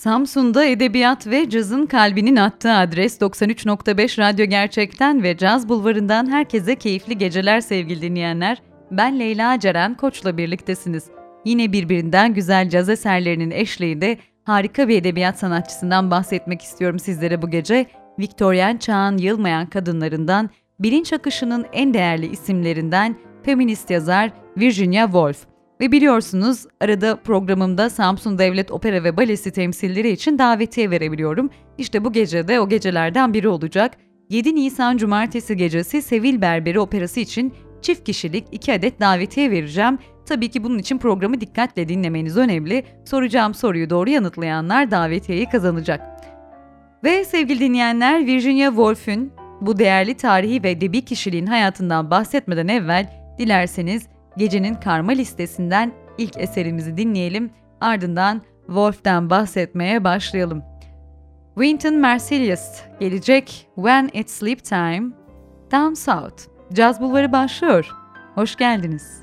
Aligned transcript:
Samsun'da 0.00 0.64
edebiyat 0.64 1.26
ve 1.26 1.50
cazın 1.50 1.86
kalbinin 1.86 2.36
attığı 2.36 2.72
adres 2.72 3.20
93.5 3.20 4.18
Radyo 4.18 4.46
Gerçek'ten 4.46 5.22
ve 5.22 5.36
Caz 5.36 5.68
Bulvarı'ndan 5.68 6.30
herkese 6.30 6.76
keyifli 6.76 7.18
geceler 7.18 7.60
sevgili 7.60 8.02
dinleyenler. 8.02 8.62
Ben 8.90 9.18
Leyla 9.18 9.58
Ceren 9.58 9.94
Koç'la 9.94 10.36
birliktesiniz. 10.36 11.04
Yine 11.44 11.72
birbirinden 11.72 12.34
güzel 12.34 12.70
caz 12.70 12.88
eserlerinin 12.88 13.50
eşliğinde 13.50 14.18
harika 14.44 14.88
bir 14.88 14.96
edebiyat 14.96 15.38
sanatçısından 15.38 16.10
bahsetmek 16.10 16.62
istiyorum 16.62 16.98
sizlere 16.98 17.42
bu 17.42 17.50
gece. 17.50 17.86
Viktoryen 18.18 18.76
çağın 18.76 19.18
yılmayan 19.18 19.66
kadınlarından, 19.66 20.50
bilinç 20.78 21.12
akışının 21.12 21.66
en 21.72 21.94
değerli 21.94 22.26
isimlerinden 22.26 23.16
feminist 23.42 23.90
yazar 23.90 24.30
Virginia 24.56 25.04
Woolf. 25.04 25.49
Ve 25.80 25.92
biliyorsunuz 25.92 26.66
arada 26.80 27.16
programımda 27.16 27.90
Samsun 27.90 28.38
Devlet 28.38 28.70
Opera 28.70 29.04
ve 29.04 29.16
Balesi 29.16 29.50
temsilleri 29.50 30.10
için 30.10 30.38
davetiye 30.38 30.90
verebiliyorum. 30.90 31.50
İşte 31.78 32.04
bu 32.04 32.12
gece 32.12 32.48
de 32.48 32.60
o 32.60 32.68
gecelerden 32.68 33.34
biri 33.34 33.48
olacak. 33.48 33.96
7 34.30 34.54
Nisan 34.54 34.96
Cumartesi 34.96 35.56
gecesi 35.56 36.02
Sevil 36.02 36.40
Berberi 36.40 36.80
Operası 36.80 37.20
için 37.20 37.54
çift 37.82 38.04
kişilik 38.04 38.44
2 38.52 38.72
adet 38.72 39.00
davetiye 39.00 39.50
vereceğim. 39.50 39.98
Tabii 40.26 40.48
ki 40.48 40.64
bunun 40.64 40.78
için 40.78 40.98
programı 40.98 41.40
dikkatle 41.40 41.88
dinlemeniz 41.88 42.36
önemli. 42.36 42.84
Soracağım 43.04 43.54
soruyu 43.54 43.90
doğru 43.90 44.10
yanıtlayanlar 44.10 44.90
davetiyeyi 44.90 45.46
kazanacak. 45.46 46.00
Ve 47.04 47.24
sevgili 47.24 47.60
dinleyenler 47.60 48.26
Virginia 48.26 48.68
Woolf'ün 48.68 49.32
bu 49.60 49.78
değerli 49.78 50.14
tarihi 50.14 50.62
ve 50.62 50.70
edebi 50.70 51.04
kişiliğin 51.04 51.46
hayatından 51.46 52.10
bahsetmeden 52.10 52.68
evvel 52.68 53.06
dilerseniz 53.38 54.08
gecenin 54.40 54.74
karma 54.74 55.12
listesinden 55.12 55.92
ilk 56.18 56.38
eserimizi 56.38 56.96
dinleyelim. 56.96 57.50
Ardından 57.80 58.42
Wolf'ten 58.66 59.30
bahsetmeye 59.30 60.04
başlayalım. 60.04 60.62
Wynton 61.54 62.00
Marsalis 62.00 62.82
gelecek 63.00 63.68
When 63.74 64.10
It's 64.12 64.32
Sleep 64.32 64.64
Time, 64.64 65.02
Down 65.72 65.94
South. 65.94 66.42
Caz 66.72 67.00
Bulvarı 67.00 67.32
başlıyor. 67.32 67.90
Hoş 68.34 68.56
geldiniz. 68.56 69.22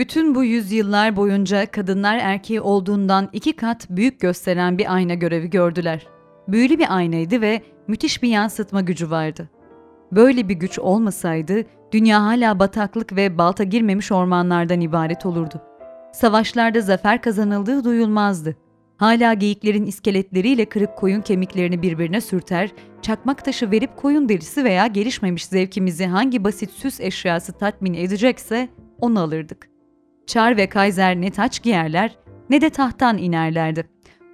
Bütün 0.00 0.34
bu 0.34 0.44
yüzyıllar 0.44 1.16
boyunca 1.16 1.66
kadınlar 1.66 2.18
erkeği 2.22 2.60
olduğundan 2.60 3.28
iki 3.32 3.52
kat 3.52 3.86
büyük 3.90 4.20
gösteren 4.20 4.78
bir 4.78 4.94
ayna 4.94 5.14
görevi 5.14 5.50
gördüler. 5.50 6.06
Büyülü 6.48 6.78
bir 6.78 6.96
aynaydı 6.96 7.40
ve 7.40 7.62
müthiş 7.88 8.22
bir 8.22 8.28
yansıtma 8.28 8.80
gücü 8.80 9.10
vardı. 9.10 9.48
Böyle 10.12 10.48
bir 10.48 10.54
güç 10.54 10.78
olmasaydı 10.78 11.64
dünya 11.92 12.22
hala 12.22 12.58
bataklık 12.58 13.16
ve 13.16 13.38
balta 13.38 13.64
girmemiş 13.64 14.12
ormanlardan 14.12 14.80
ibaret 14.80 15.26
olurdu. 15.26 15.62
Savaşlarda 16.12 16.80
zafer 16.80 17.22
kazanıldığı 17.22 17.84
duyulmazdı. 17.84 18.56
Hala 18.96 19.34
geyiklerin 19.34 19.86
iskeletleriyle 19.86 20.64
kırık 20.64 20.96
koyun 20.96 21.20
kemiklerini 21.20 21.82
birbirine 21.82 22.20
sürter, 22.20 22.70
çakmak 23.02 23.44
taşı 23.44 23.70
verip 23.70 23.96
koyun 23.96 24.28
derisi 24.28 24.64
veya 24.64 24.86
gelişmemiş 24.86 25.46
zevkimizi 25.46 26.06
hangi 26.06 26.44
basit 26.44 26.70
süs 26.70 27.00
eşyası 27.00 27.52
tatmin 27.52 27.94
edecekse 27.94 28.68
onu 29.00 29.20
alırdık. 29.20 29.69
Çar 30.26 30.56
ve 30.56 30.68
Kaiser 30.68 31.20
ne 31.20 31.30
taç 31.30 31.62
giyerler 31.62 32.16
ne 32.50 32.60
de 32.60 32.70
tahttan 32.70 33.18
inerlerdi. 33.18 33.84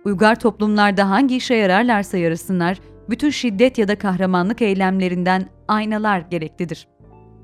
Uygar 0.04 0.40
toplumlarda 0.40 1.10
hangi 1.10 1.36
işe 1.36 1.54
yararlarsa 1.54 2.18
yarasınlar, 2.18 2.78
bütün 3.10 3.30
şiddet 3.30 3.78
ya 3.78 3.88
da 3.88 3.98
kahramanlık 3.98 4.62
eylemlerinden 4.62 5.46
aynalar 5.68 6.18
gereklidir. 6.20 6.88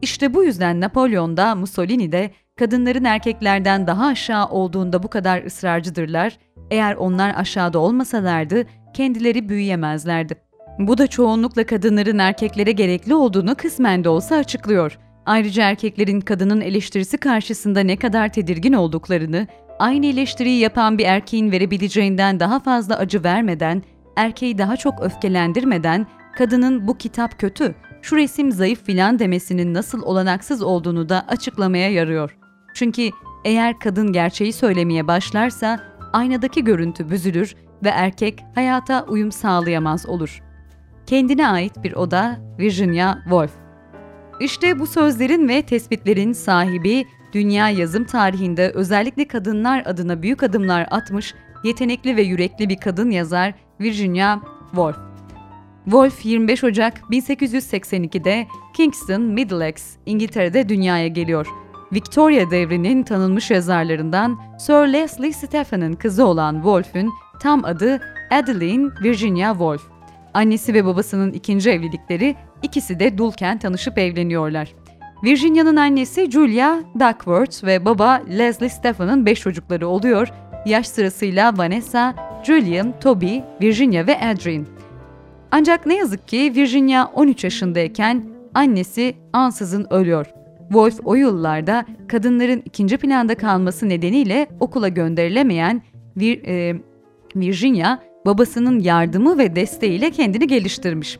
İşte 0.02 0.34
bu 0.34 0.44
yüzden 0.44 0.80
Napolyon'da, 0.80 1.54
Mussolini'de 1.54 2.30
kadınların 2.58 3.04
erkeklerden 3.04 3.86
daha 3.86 4.06
aşağı 4.06 4.46
olduğunda 4.46 5.02
bu 5.02 5.08
kadar 5.08 5.42
ısrarcıdırlar, 5.42 6.38
eğer 6.70 6.94
onlar 6.94 7.34
aşağıda 7.36 7.78
olmasalardı 7.78 8.64
kendileri 8.94 9.48
büyüyemezlerdi. 9.48 10.34
Bu 10.78 10.98
da 10.98 11.06
çoğunlukla 11.06 11.66
kadınların 11.66 12.18
erkeklere 12.18 12.72
gerekli 12.72 13.14
olduğunu 13.14 13.54
kısmen 13.54 14.04
de 14.04 14.08
olsa 14.08 14.36
açıklıyor. 14.36 14.98
Ayrıca 15.26 15.62
erkeklerin 15.62 16.20
kadının 16.20 16.60
eleştirisi 16.60 17.18
karşısında 17.18 17.80
ne 17.80 17.96
kadar 17.96 18.32
tedirgin 18.32 18.72
olduklarını, 18.72 19.46
aynı 19.78 20.06
eleştiriyi 20.06 20.58
yapan 20.58 20.98
bir 20.98 21.04
erkeğin 21.04 21.52
verebileceğinden 21.52 22.40
daha 22.40 22.60
fazla 22.60 22.98
acı 22.98 23.24
vermeden, 23.24 23.82
erkeği 24.16 24.58
daha 24.58 24.76
çok 24.76 25.02
öfkelendirmeden, 25.02 26.06
kadının 26.38 26.88
bu 26.88 26.98
kitap 26.98 27.38
kötü, 27.38 27.74
şu 28.02 28.16
resim 28.16 28.52
zayıf 28.52 28.84
filan 28.84 29.18
demesinin 29.18 29.74
nasıl 29.74 30.02
olanaksız 30.02 30.62
olduğunu 30.62 31.08
da 31.08 31.24
açıklamaya 31.28 31.90
yarıyor. 31.90 32.36
Çünkü 32.74 33.10
eğer 33.44 33.78
kadın 33.78 34.12
gerçeği 34.12 34.52
söylemeye 34.52 35.06
başlarsa 35.06 35.80
aynadaki 36.12 36.64
görüntü 36.64 37.10
büzülür 37.10 37.54
ve 37.84 37.88
erkek 37.88 38.40
hayata 38.54 39.04
uyum 39.04 39.32
sağlayamaz 39.32 40.06
olur. 40.06 40.42
Kendine 41.06 41.48
ait 41.48 41.84
bir 41.84 41.92
oda 41.92 42.40
Virginia 42.58 43.14
Woolf 43.22 43.61
İşte 44.40 44.78
bu 44.78 44.86
sözlerin 44.86 45.48
ve 45.48 45.62
tespitlerin 45.62 46.32
sahibi 46.32 47.04
dünya 47.32 47.68
yazım 47.68 48.04
tarihinde 48.04 48.70
özellikle 48.74 49.28
kadınlar 49.28 49.82
adına 49.86 50.22
büyük 50.22 50.42
adımlar 50.42 50.86
atmış 50.90 51.34
yetenekli 51.64 52.16
ve 52.16 52.22
yürekli 52.22 52.68
bir 52.68 52.76
kadın 52.76 53.10
yazar 53.10 53.54
Virginia 53.80 54.38
Woolf. 54.70 54.96
Woolf 55.84 56.24
25 56.24 56.64
Ocak 56.64 56.98
1882'de 57.10 58.46
Kingston, 58.74 59.22
Middlesex, 59.22 59.96
İngiltere'de 60.06 60.68
dünyaya 60.68 61.08
geliyor. 61.08 61.46
Victoria 61.92 62.50
devrinin 62.50 63.02
tanınmış 63.02 63.50
yazarlarından 63.50 64.38
Sir 64.58 64.92
Leslie 64.92 65.32
Stephen'ın 65.32 65.92
kızı 65.92 66.26
olan 66.26 66.54
Woolf'ün 66.54 67.10
tam 67.40 67.64
adı 67.64 68.00
Adeline 68.30 68.90
Virginia 69.02 69.52
Woolf. 69.52 69.82
Annesi 70.34 70.74
ve 70.74 70.84
babasının 70.84 71.32
ikinci 71.32 71.70
evlilikleri, 71.70 72.36
ikisi 72.62 73.00
de 73.00 73.18
dulken 73.18 73.58
tanışıp 73.58 73.98
evleniyorlar. 73.98 74.74
Virginia'nın 75.24 75.76
annesi 75.76 76.30
Julia 76.30 76.78
Duckworth 76.94 77.64
ve 77.64 77.84
baba 77.84 78.22
Leslie 78.38 78.68
Stephen'ın 78.68 79.26
beş 79.26 79.40
çocukları 79.40 79.88
oluyor. 79.88 80.32
Yaş 80.66 80.88
sırasıyla 80.88 81.58
Vanessa, 81.58 82.14
Julian, 82.44 82.94
Toby, 83.00 83.38
Virginia 83.62 84.06
ve 84.06 84.20
Adrian. 84.20 84.66
Ancak 85.50 85.86
ne 85.86 85.94
yazık 85.94 86.28
ki 86.28 86.52
Virginia 86.56 87.06
13 87.14 87.44
yaşındayken 87.44 88.24
annesi 88.54 89.14
ansızın 89.32 89.86
ölüyor. 89.90 90.26
Wolf 90.68 91.00
o 91.04 91.14
yıllarda 91.14 91.86
kadınların 92.08 92.62
ikinci 92.64 92.96
planda 92.96 93.34
kalması 93.34 93.88
nedeniyle 93.88 94.46
okula 94.60 94.88
gönderilemeyen 94.88 95.82
Vir, 96.16 96.44
e, 96.44 96.76
Virginia 97.36 97.98
babasının 98.26 98.80
yardımı 98.80 99.38
ve 99.38 99.56
desteğiyle 99.56 100.10
kendini 100.10 100.46
geliştirmiş. 100.46 101.18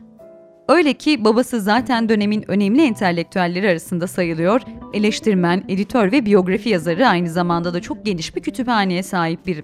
Öyle 0.73 0.93
ki 0.93 1.25
babası 1.25 1.61
zaten 1.61 2.09
dönemin 2.09 2.45
önemli 2.49 2.83
entelektüelleri 2.83 3.71
arasında 3.71 4.07
sayılıyor, 4.07 4.61
eleştirmen, 4.93 5.64
editör 5.69 6.12
ve 6.12 6.26
biyografi 6.26 6.69
yazarı 6.69 7.09
aynı 7.09 7.31
zamanda 7.31 7.75
da 7.75 7.81
çok 7.81 8.07
geniş 8.07 8.37
bir 8.37 8.43
kütüphaneye 8.43 9.02
sahip 9.02 9.47
biri. 9.47 9.62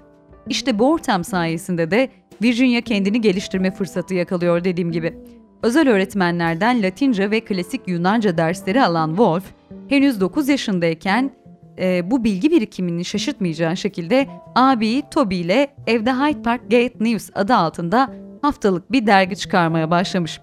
İşte 0.49 0.79
bu 0.79 0.93
ortam 0.93 1.25
sayesinde 1.25 1.91
de 1.91 2.09
Virginia 2.43 2.81
kendini 2.81 3.21
geliştirme 3.21 3.71
fırsatı 3.71 4.15
yakalıyor 4.15 4.65
dediğim 4.65 4.93
gibi. 4.93 5.19
Özel 5.63 5.89
öğretmenlerden 5.89 6.83
Latince 6.83 7.31
ve 7.31 7.41
klasik 7.41 7.89
Yunanca 7.89 8.37
dersleri 8.37 8.85
alan 8.85 9.09
Wolf, 9.09 9.45
henüz 9.89 10.21
9 10.21 10.49
yaşındayken 10.49 11.31
e, 11.79 12.11
bu 12.11 12.25
bilgi 12.25 12.51
birikimini 12.51 13.05
şaşırtmayacağı 13.05 13.77
şekilde 13.77 14.27
abi 14.55 15.03
Toby 15.11 15.41
ile 15.41 15.69
evde 15.87 16.13
Hyde 16.13 16.43
Park 16.43 16.63
Gate 16.63 16.95
News 17.01 17.31
adı 17.35 17.55
altında 17.55 18.11
haftalık 18.43 18.93
bir 18.93 19.07
dergi 19.07 19.37
çıkarmaya 19.37 19.91
başlamış. 19.91 20.41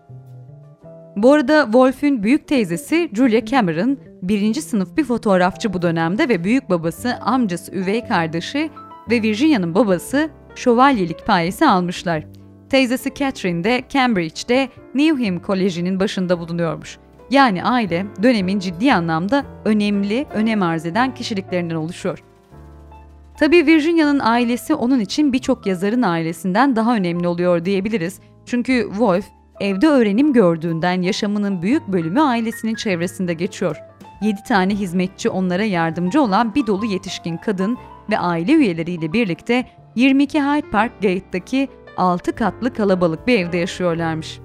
Bu 1.16 1.34
arada 1.34 1.64
Wolf'ün 1.64 2.24
büyük 2.24 2.48
teyzesi 2.48 3.10
Julia 3.14 3.46
Cameron, 3.46 3.98
birinci 4.22 4.62
sınıf 4.62 4.98
bir 4.98 5.04
fotoğrafçı 5.04 5.74
bu 5.74 5.82
dönemde 5.82 6.30
ve 6.30 6.44
büyük 6.44 6.70
babası, 6.70 7.18
amcası, 7.22 7.72
üvey 7.72 8.08
kardeşi 8.08 8.70
ve 9.10 9.22
Virginia'nın 9.22 9.76
babası 9.76 10.30
şövalyelik 10.56 11.26
payesi 11.26 11.68
almışlar. 11.68 12.24
Teyzesi 12.70 13.14
Catherine 13.14 13.64
de 13.64 13.84
Cambridge'de 13.90 14.70
Newham 14.96 15.40
Koleji'nin 15.40 16.00
başında 16.00 16.40
bulunuyormuş. 16.40 16.98
Yani 17.30 17.64
aile 17.64 18.06
dönemin 18.24 18.60
ciddi 18.60 18.94
anlamda 18.94 19.46
önemli, 19.66 20.26
önem 20.34 20.62
arz 20.62 20.86
eden 20.86 21.14
kişiliklerinden 21.14 21.76
oluşuyor. 21.76 22.24
Tabii 23.40 23.66
Virginia'nın 23.66 24.20
ailesi 24.20 24.74
onun 24.74 25.00
için 25.00 25.34
birçok 25.34 25.66
yazarın 25.66 26.02
ailesinden 26.02 26.76
daha 26.76 26.96
önemli 26.96 27.28
oluyor 27.28 27.66
diyebiliriz. 27.66 28.20
Çünkü 28.46 28.88
Wolf 28.90 29.26
evde 29.60 29.88
öğrenim 29.88 30.34
gördüğünden 30.34 31.02
yaşamının 31.02 31.62
büyük 31.62 31.88
bölümü 31.88 32.22
ailesinin 32.22 32.76
çevresinde 32.76 33.34
geçiyor. 33.34 33.78
7 34.22 34.44
tane 34.44 34.76
hizmetçi 34.76 35.30
onlara 35.30 35.64
yardımcı 35.64 36.22
olan 36.22 36.56
bir 36.56 36.68
dolu 36.68 36.86
yetişkin 36.86 37.38
kadın 37.38 37.78
ve 38.10 38.20
aile 38.20 38.52
üyeleriyle 38.54 39.14
birlikte 39.14 39.66
22 39.96 40.42
Hyde 40.42 40.70
Park 40.72 41.02
Gate'daki 41.02 41.68
6 41.98 42.36
katlı 42.36 42.74
kalabalık 42.74 43.28
bir 43.28 43.40
evde 43.40 43.58
yaşıyorlarmış. 43.58 44.40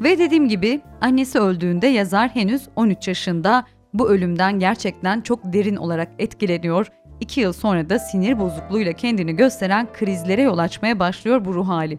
Ve 0.00 0.18
dediğim 0.18 0.48
gibi 0.48 0.80
annesi 1.00 1.38
öldüğünde 1.38 1.86
yazar 1.86 2.28
henüz 2.28 2.68
13 2.76 3.08
yaşında 3.08 3.64
bu 3.94 4.08
ölümden 4.08 4.58
gerçekten 4.58 5.20
çok 5.20 5.52
derin 5.52 5.76
olarak 5.76 6.08
etkileniyor. 6.18 6.86
İki 7.20 7.40
yıl 7.40 7.52
sonra 7.52 7.90
da 7.90 7.98
sinir 7.98 8.38
bozukluğuyla 8.38 8.92
kendini 8.92 9.36
gösteren 9.36 9.88
krizlere 9.92 10.42
yol 10.42 10.58
açmaya 10.58 10.98
başlıyor 10.98 11.44
bu 11.44 11.54
ruh 11.54 11.68
hali. 11.68 11.98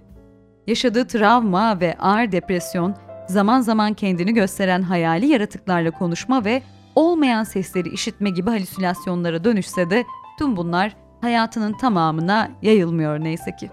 Yaşadığı 0.67 1.07
travma 1.07 1.79
ve 1.79 1.95
ağır 1.99 2.31
depresyon, 2.31 2.95
zaman 3.27 3.61
zaman 3.61 3.93
kendini 3.93 4.33
gösteren 4.33 4.81
hayali 4.81 5.27
yaratıklarla 5.27 5.91
konuşma 5.91 6.45
ve 6.45 6.61
olmayan 6.95 7.43
sesleri 7.43 7.89
işitme 7.89 8.29
gibi 8.29 8.49
halüsinasyonlara 8.49 9.43
dönüşse 9.43 9.89
de 9.89 10.03
tüm 10.39 10.57
bunlar 10.57 10.95
hayatının 11.21 11.73
tamamına 11.73 12.51
yayılmıyor 12.61 13.19
neyse 13.19 13.55
ki. 13.55 13.69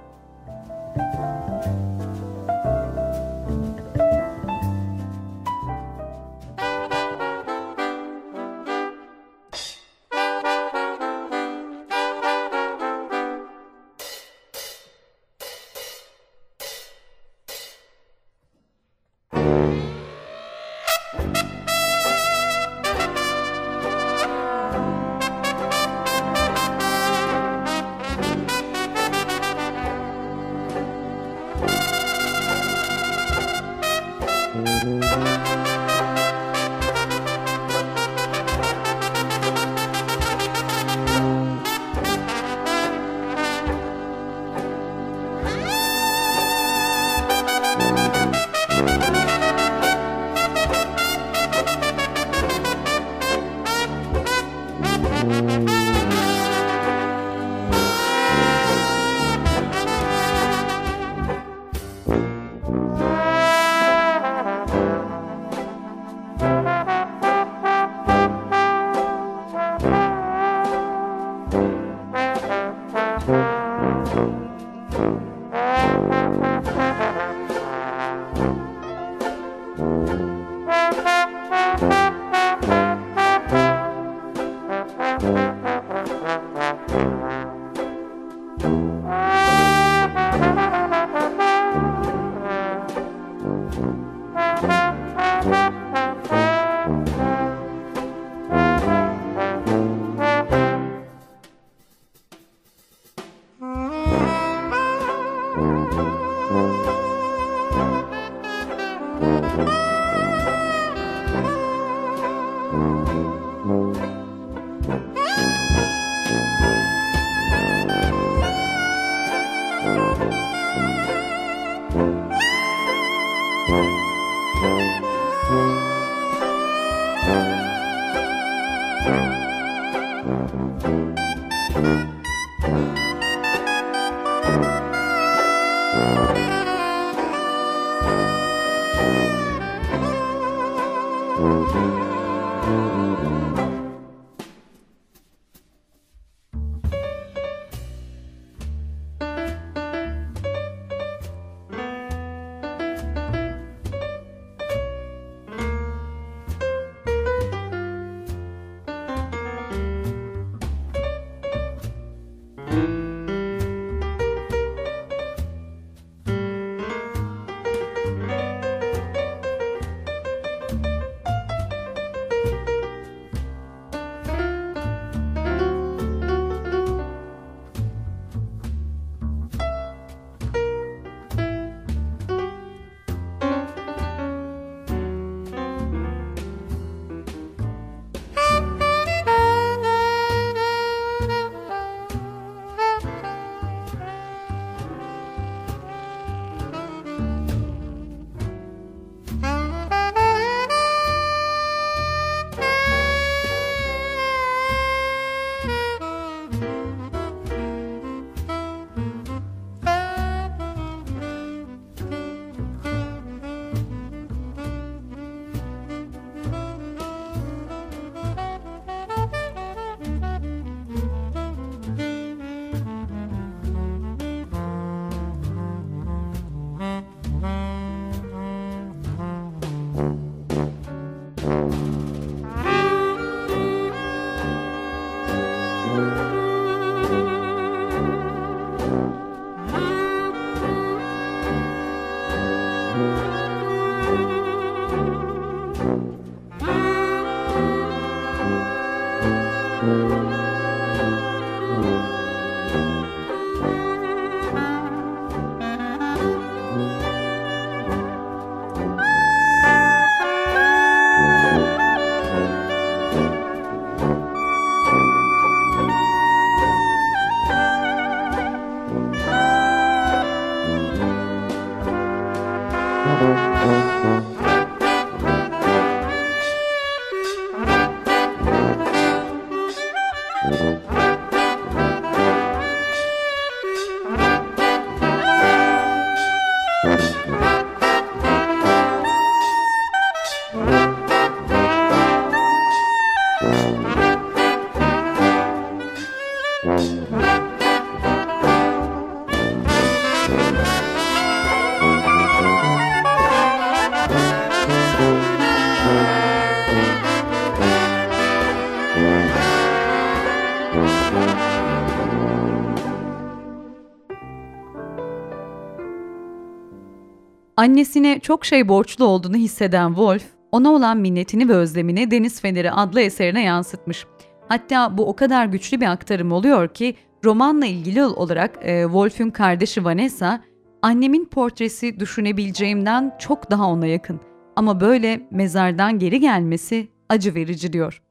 Annesine 317.65 318.21
çok 318.21 318.45
şey 318.45 318.69
borçlu 318.69 319.05
olduğunu 319.05 319.37
hisseden 319.37 319.89
Wolf, 319.89 320.25
ona 320.53 320.73
olan 320.73 320.97
minnetini 320.97 321.49
ve 321.49 321.55
özlemini 321.55 322.11
Deniz 322.11 322.41
Feneri 322.41 322.71
adlı 322.71 323.01
eserine 323.01 323.43
yansıtmış. 323.43 324.07
Hatta 324.49 324.99
bu 324.99 325.09
o 325.09 325.17
kadar 325.17 325.47
güçlü 325.47 325.81
bir 325.81 325.87
aktarım 325.87 326.33
oluyor 326.33 326.69
ki 326.69 326.95
romanla 327.25 327.67
ilgili 327.67 328.05
olarak 328.05 328.59
e, 328.63 328.83
Wolf'ün 328.83 329.31
kardeşi 329.31 329.85
Vanessa, 329.85 330.41
annemin 330.83 331.25
portresi 331.25 332.01
düşünebileceğimden 332.01 333.17
çok 333.19 333.51
daha 333.51 333.67
ona 333.69 333.87
yakın. 333.87 334.21
Ama 334.57 334.81
böyle 334.81 335.29
mezardan 335.31 335.99
geri 335.99 336.21
gelmesi 336.21 336.89
acı 337.09 337.35
verici 337.35 337.73
diyor. 337.73 338.03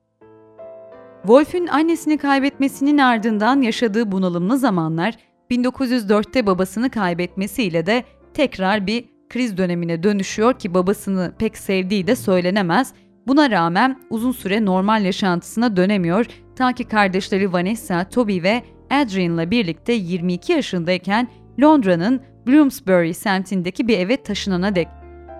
Wolf'ün 1.21 1.67
annesini 1.67 2.17
kaybetmesinin 2.17 2.97
ardından 2.97 3.61
yaşadığı 3.61 4.11
bunalımlı 4.11 4.57
zamanlar 4.57 5.17
1904'te 5.51 6.45
babasını 6.45 6.89
kaybetmesiyle 6.89 7.85
de 7.85 8.03
tekrar 8.33 8.87
bir 8.87 9.12
kriz 9.33 9.57
dönemine 9.57 10.03
dönüşüyor 10.03 10.59
ki 10.59 10.73
babasını 10.73 11.33
pek 11.39 11.57
sevdiği 11.57 12.07
de 12.07 12.15
söylenemez. 12.15 12.93
Buna 13.27 13.51
rağmen 13.51 13.99
uzun 14.09 14.31
süre 14.31 14.65
normal 14.65 15.05
yaşantısına 15.05 15.77
dönemiyor 15.77 16.25
ta 16.55 16.73
ki 16.73 16.83
kardeşleri 16.83 17.53
Vanessa, 17.53 18.09
Toby 18.09 18.41
ve 18.41 18.63
Adrian'la 18.91 19.51
birlikte 19.51 19.93
22 19.93 20.53
yaşındayken 20.53 21.27
Londra'nın 21.61 22.21
Bloomsbury 22.47 23.13
semtindeki 23.13 23.87
bir 23.87 23.97
eve 23.97 24.17
taşınana 24.17 24.75
dek. 24.75 24.87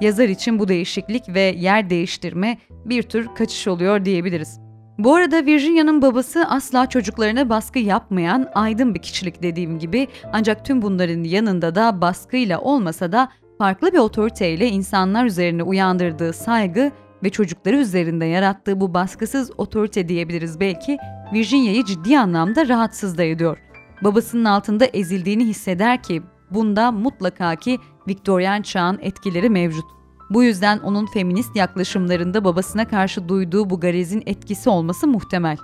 Yazar 0.02 0.30
için 0.30 0.60
bu 0.60 0.68
değişiklik 0.68 1.30
ve 1.30 1.56
yer 1.58 1.90
değiştirme 1.90 2.58
bir 2.86 3.04
tür 3.04 3.28
kaçış 3.36 3.68
oluyor 3.68 4.06
diyebiliriz. 4.06 4.60
Bu 4.98 5.16
arada 5.16 5.46
Virginia'nın 5.46 6.02
babası 6.02 6.46
asla 6.50 6.90
çocuklarına 6.90 7.50
baskı 7.50 7.80
yapmayan 7.80 8.50
aydın 8.56 8.96
bir 8.96 9.02
kişilik 9.02 9.44
dediğim 9.44 9.80
gibi 9.80 10.08
ancak 10.34 10.66
tüm 10.66 10.82
bunların 10.82 11.24
yanında 11.24 11.76
da 11.76 12.02
baskıyla 12.02 12.62
olmasa 12.62 13.12
da 13.12 13.30
farklı 13.64 13.94
bir 13.94 13.98
otoriteyle 13.98 14.68
insanlar 14.68 15.26
üzerine 15.26 15.64
uyandırdığı 15.64 16.34
saygı 16.34 16.92
ve 17.24 17.30
çocukları 17.30 17.78
üzerinde 17.78 18.26
yarattığı 18.26 18.82
bu 18.82 18.94
baskısız 18.94 19.52
otorite 19.58 20.10
diyebiliriz 20.10 20.60
belki 20.60 20.98
Virginia'yı 21.34 21.86
ciddi 21.86 22.20
anlamda 22.20 22.68
rahatsız 22.68 23.18
da 23.18 23.24
ediyor. 23.24 23.58
Babasının 24.02 24.46
altında 24.46 24.86
ezildiğini 24.86 25.46
hisseder 25.46 26.04
ki 26.04 26.22
bunda 26.52 26.92
mutlaka 26.92 27.56
ki 27.56 27.80
Viktoryen 28.08 28.62
çağın 28.62 29.00
etkileri 29.02 29.50
mevcut. 29.50 29.86
Bu 30.30 30.44
yüzden 30.44 30.80
onun 30.80 31.06
feminist 31.06 31.56
yaklaşımlarında 31.56 32.46
babasına 32.46 32.88
karşı 32.88 33.30
duyduğu 33.30 33.70
bu 33.70 33.80
garezin 33.80 34.24
etkisi 34.26 34.70
olması 34.70 35.08
muhtemel. 35.08 35.58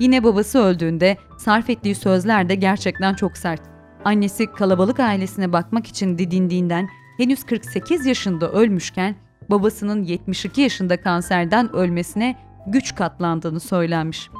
Yine 0.00 0.24
babası 0.24 0.58
öldüğünde 0.58 1.16
sarf 1.38 1.70
ettiği 1.70 1.94
sözler 1.94 2.48
de 2.48 2.54
gerçekten 2.54 3.14
çok 3.14 3.36
sert. 3.36 3.62
Annesi 4.04 4.46
kalabalık 4.46 5.00
ailesine 5.00 5.52
bakmak 5.52 5.86
için 5.86 6.18
didindiğinden 6.18 6.88
henüz 7.16 7.44
48 7.44 8.06
yaşında 8.06 8.52
ölmüşken 8.52 9.14
babasının 9.50 10.04
72 10.04 10.60
yaşında 10.60 11.00
kanserden 11.00 11.72
ölmesine 11.72 12.36
güç 12.66 12.94
katlandığını 12.94 13.60
söylenmiş. 13.60 14.30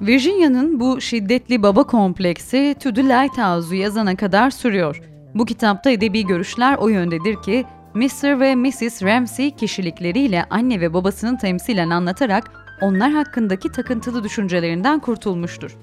Virginia'nın 0.00 0.80
bu 0.80 1.00
şiddetli 1.00 1.62
baba 1.62 1.84
kompleksi 1.84 2.74
To 2.82 2.92
the 2.92 3.04
Lighthouse'u 3.04 3.74
yazana 3.74 4.16
kadar 4.16 4.50
sürüyor. 4.50 5.02
Bu 5.34 5.44
kitapta 5.44 5.90
edebi 5.90 6.26
görüşler 6.26 6.76
o 6.76 6.88
yöndedir 6.88 7.42
ki 7.42 7.64
Mr. 7.94 8.40
ve 8.40 8.54
Mrs. 8.54 9.02
Ramsey 9.02 9.50
kişilikleriyle 9.50 10.44
anne 10.50 10.80
ve 10.80 10.94
babasının 10.94 11.36
temsilen 11.36 11.90
anlatarak 11.90 12.50
onlar 12.80 13.12
hakkındaki 13.12 13.72
takıntılı 13.72 14.24
düşüncelerinden 14.24 14.98
kurtulmuştur. 14.98 15.76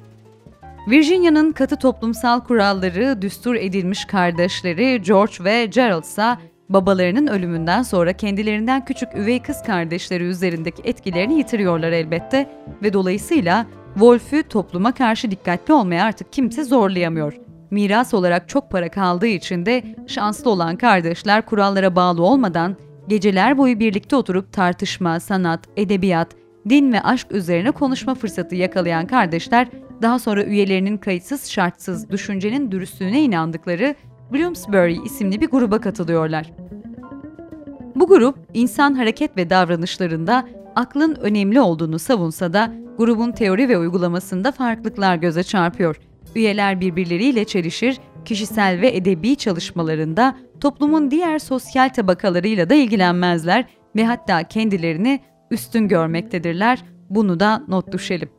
Virginia'nın 0.88 1.52
katı 1.52 1.76
toplumsal 1.76 2.40
kuralları, 2.40 3.22
düstur 3.22 3.56
edilmiş 3.56 4.06
kardeşleri 4.06 5.02
George 5.02 5.34
ve 5.44 5.66
Gerald 5.66 6.04
ise 6.04 6.36
babalarının 6.70 7.28
ölümünden 7.28 7.84
sonra 7.84 8.14
kendilerinden 8.14 8.86
küçük 8.86 9.16
üvey 9.16 9.42
kız 9.42 9.64
kardeşleri 9.64 10.24
üzerindeki 10.24 10.82
etkilerini 10.84 11.38
yitiriyorlar 11.38 11.92
elbette 11.92 12.50
ve 12.84 12.94
dolayısıyla 12.94 13.66
Wolf'ü 13.94 14.44
topluma 14.44 14.92
karşı 14.92 15.32
dikkatli 15.32 15.74
olmaya 15.74 16.06
artık 16.06 16.34
kimse 16.34 16.64
zorlayamıyor. 16.64 17.34
Miras 17.72 18.14
olarak 18.14 18.50
çok 18.50 18.72
para 18.72 18.90
kaldığı 18.90 19.28
için 19.28 19.66
de 19.66 19.84
şanslı 20.08 20.50
olan 20.50 20.76
kardeşler 20.76 21.46
kurallara 21.46 21.96
bağlı 21.96 22.24
olmadan 22.24 22.76
geceler 23.08 23.58
boyu 23.58 23.80
birlikte 23.80 24.16
oturup 24.16 24.54
tartışma, 24.54 25.20
sanat, 25.20 25.60
edebiyat, 25.78 26.28
din 26.70 26.94
ve 26.94 27.02
aşk 27.02 27.32
üzerine 27.32 27.72
konuşma 27.72 28.16
fırsatı 28.16 28.56
yakalayan 28.56 29.08
kardeşler 29.08 29.68
daha 30.02 30.20
sonra 30.20 30.44
üyelerinin 30.44 30.98
kayıtsız 30.98 31.50
şartsız 31.50 32.10
düşüncenin 32.10 32.72
dürüstlüğüne 32.72 33.22
inandıkları 33.22 33.96
Bloomsbury 34.34 34.98
isimli 35.06 35.42
bir 35.42 35.48
gruba 35.48 35.82
katılıyorlar. 35.82 36.52
Bu 37.96 38.08
grup 38.08 38.36
insan 38.54 38.94
hareket 38.94 39.38
ve 39.38 39.50
davranışlarında 39.50 40.48
aklın 40.76 41.16
önemli 41.16 41.62
olduğunu 41.62 42.00
savunsa 42.00 42.54
da 42.54 42.74
grubun 42.98 43.32
teori 43.32 43.70
ve 43.70 43.78
uygulamasında 43.78 44.52
farklılıklar 44.52 45.16
göze 45.16 45.44
çarpıyor. 45.44 46.00
Üyeler 46.36 46.82
birbirleriyle 46.82 47.46
çelişir, 47.46 47.98
kişisel 48.26 48.82
ve 48.82 48.96
edebi 48.96 49.36
çalışmalarında 49.36 50.36
toplumun 50.60 51.12
diğer 51.12 51.40
sosyal 51.40 51.90
tabakalarıyla 51.90 52.70
da 52.70 52.76
ilgilenmezler 52.76 53.66
ve 53.96 54.06
hatta 54.06 54.44
kendilerini 54.44 55.20
üstün 55.52 55.88
görmektedirler. 55.88 56.84
Bunu 57.10 57.40
da 57.40 57.64
not 57.68 57.92
düşelim. 57.92 58.30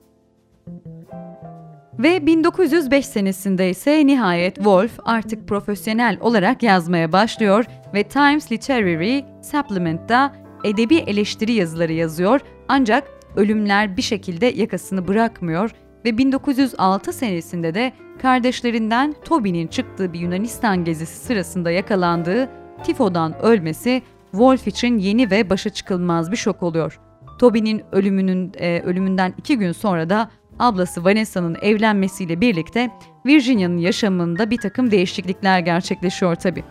Ve 1.99 2.27
1905 2.27 3.07
senesinde 3.07 3.71
ise 3.71 4.07
nihayet 4.07 4.55
Wolf 4.55 4.93
artık 5.05 5.49
profesyonel 5.49 6.19
olarak 6.21 6.63
yazmaya 6.63 7.13
başlıyor 7.13 7.65
ve 7.95 8.03
Times 8.03 8.53
Literary 8.53 9.23
Supplement'da 9.43 10.33
edebi 10.65 10.97
eleştiri 10.97 11.53
yazıları 11.53 11.93
yazıyor 11.93 12.41
ancak 12.69 13.05
ölümler 13.37 13.97
bir 13.97 14.03
şekilde 14.03 14.47
yakasını 14.47 15.09
bırakmıyor 15.09 15.71
ve 16.05 16.19
1906 16.19 17.13
senesinde 17.13 17.75
de 17.75 17.93
kardeşlerinden 18.23 19.15
Toby'nin 19.25 19.67
çıktığı 19.67 20.13
bir 20.13 20.21
Yunanistan 20.21 20.85
gezisi 20.85 21.27
sırasında 21.27 21.71
yakalandığı 21.71 22.49
tifodan 22.85 23.43
ölmesi 23.43 24.03
Wolf 24.31 24.67
için 24.67 24.99
yeni 24.99 25.31
ve 25.31 25.51
başa 25.51 25.71
çıkılmaz 25.71 26.33
bir 26.33 26.37
şok 26.37 26.63
oluyor. 26.63 27.01
Toby'nin 27.39 27.83
ölümünün 27.93 28.53
e, 28.57 28.81
ölümünden 28.81 29.35
iki 29.39 29.59
gün 29.59 29.73
sonra 29.73 30.11
da 30.11 30.31
ablası 30.59 31.05
Vanessa'nın 31.05 31.57
evlenmesiyle 31.63 32.41
birlikte 32.41 32.91
Virginia'nın 33.27 33.79
yaşamında 33.79 34.51
bir 34.51 34.57
takım 34.57 34.91
değişiklikler 34.91 35.61
gerçekleşiyor 35.61 36.35
tabi. 36.35 36.65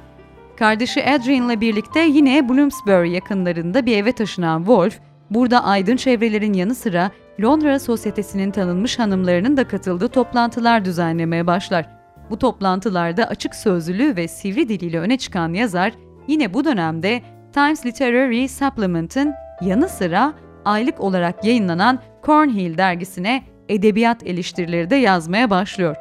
Kardeşi 0.59 1.05
Adrian'la 1.05 1.61
birlikte 1.61 1.99
yine 1.99 2.49
Bloomsbury 2.49 3.09
yakınlarında 3.09 3.85
bir 3.85 3.97
eve 3.97 4.11
taşınan 4.11 4.59
Wolf, 4.59 4.99
burada 5.29 5.63
aydın 5.63 5.95
çevrelerin 5.95 6.53
yanı 6.53 6.75
sıra 6.75 7.11
Londra 7.41 7.79
sosyetesinin 7.79 8.51
tanınmış 8.51 8.99
hanımlarının 8.99 9.57
da 9.57 9.67
katıldığı 9.67 10.07
toplantılar 10.07 10.85
düzenlemeye 10.85 11.47
başlar. 11.47 11.89
Bu 12.29 12.39
toplantılarda 12.39 13.27
açık 13.27 13.55
sözlülüğü 13.55 14.15
ve 14.15 14.27
sivri 14.27 14.69
diliyle 14.69 14.99
öne 14.99 15.17
çıkan 15.17 15.53
yazar, 15.53 15.93
yine 16.27 16.53
bu 16.53 16.65
dönemde 16.65 17.21
Times 17.53 17.85
Literary 17.85 18.47
Supplement'ın 18.47 19.33
yanı 19.61 19.89
sıra 19.89 20.33
aylık 20.65 20.99
olarak 20.99 21.45
yayınlanan 21.45 21.99
Cornhill 22.25 22.77
dergisine 22.77 23.43
edebiyat 23.69 24.27
eleştirileri 24.27 24.89
de 24.89 24.95
yazmaya 24.95 25.49
başlıyor. 25.49 25.95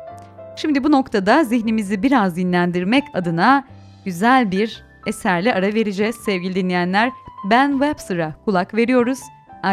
Şimdi 0.56 0.84
bu 0.84 0.92
noktada 0.92 1.44
zihnimizi 1.44 2.02
biraz 2.02 2.36
dinlendirmek 2.36 3.04
adına 3.14 3.64
güzel 4.04 4.50
bir 4.50 4.84
eserle 5.06 5.54
ara 5.54 5.74
vereceğiz 5.74 6.16
sevgili 6.16 6.54
dinleyenler. 6.54 7.10
Ben 7.50 7.70
Webster'a 7.70 8.34
kulak 8.44 8.74
veriyoruz. 8.74 9.20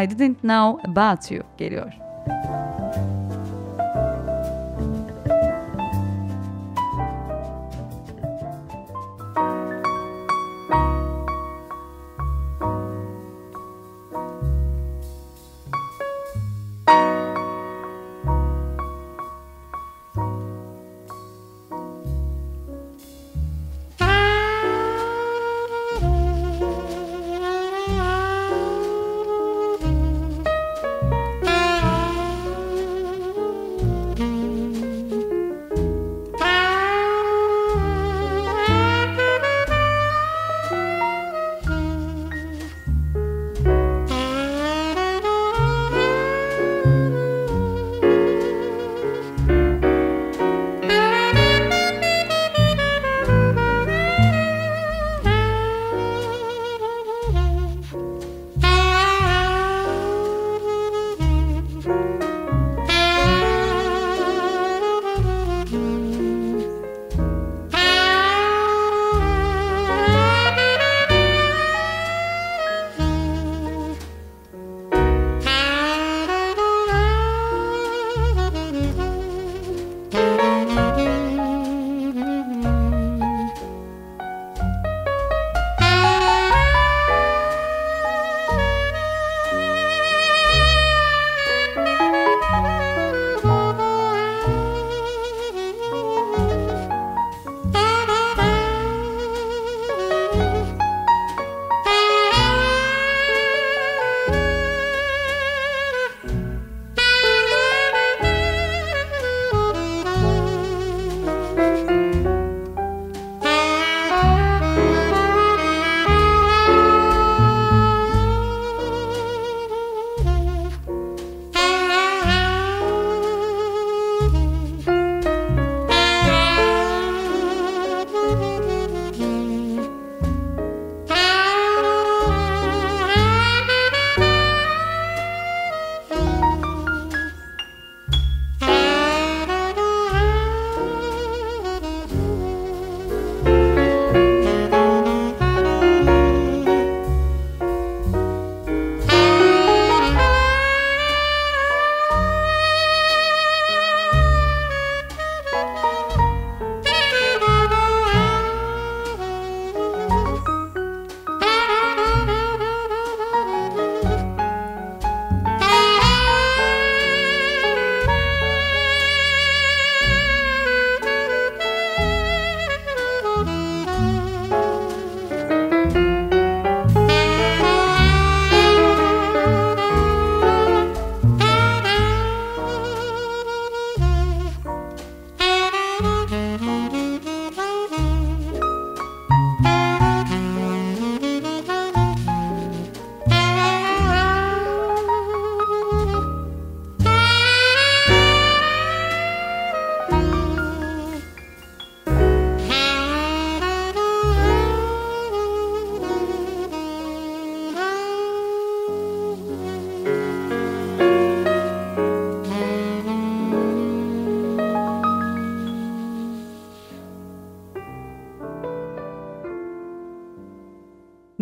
I 0.02 0.10
didn't 0.10 0.40
know 0.40 0.90
about 0.90 1.30
you 1.30 1.42
geliyor. 1.58 1.92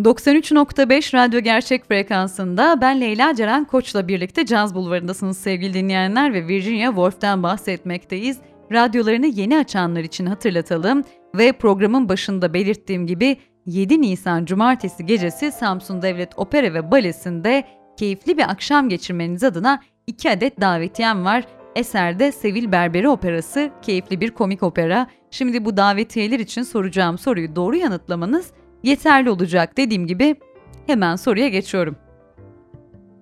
93.5 0.03 1.13
Radyo 1.13 1.39
Gerçek 1.39 1.87
Frekansı'nda 1.87 2.81
ben 2.81 3.01
Leyla 3.01 3.35
Ceren 3.35 3.65
Koç'la 3.65 4.07
birlikte 4.07 4.45
Caz 4.45 4.75
Bulvarı'ndasınız 4.75 5.37
sevgili 5.37 5.73
dinleyenler 5.73 6.33
ve 6.33 6.47
Virginia 6.47 6.87
Woolf'ten 6.87 7.43
bahsetmekteyiz. 7.43 8.37
Radyolarını 8.71 9.27
yeni 9.27 9.57
açanlar 9.57 10.01
için 10.01 10.25
hatırlatalım 10.25 11.03
ve 11.35 11.51
programın 11.51 12.09
başında 12.09 12.53
belirttiğim 12.53 13.07
gibi 13.07 13.37
7 13.65 14.01
Nisan 14.01 14.45
Cumartesi 14.45 15.05
gecesi 15.05 15.51
Samsun 15.51 16.01
Devlet 16.01 16.39
Opera 16.39 16.73
ve 16.73 16.91
Balesi'nde 16.91 17.63
keyifli 17.97 18.37
bir 18.37 18.51
akşam 18.51 18.89
geçirmeniz 18.89 19.43
adına 19.43 19.81
2 20.07 20.31
adet 20.31 20.61
davetiyem 20.61 21.25
var. 21.25 21.45
Eserde 21.75 22.31
Sevil 22.31 22.71
Berberi 22.71 23.09
Operası, 23.09 23.71
keyifli 23.81 24.21
bir 24.21 24.31
komik 24.31 24.63
opera. 24.63 25.07
Şimdi 25.31 25.65
bu 25.65 25.77
davetiyeler 25.77 26.39
için 26.39 26.63
soracağım 26.63 27.17
soruyu 27.17 27.55
doğru 27.55 27.75
yanıtlamanız 27.75 28.51
yeterli 28.83 29.29
olacak 29.29 29.77
dediğim 29.77 30.07
gibi 30.07 30.35
hemen 30.87 31.15
soruya 31.15 31.47
geçiyorum. 31.47 31.95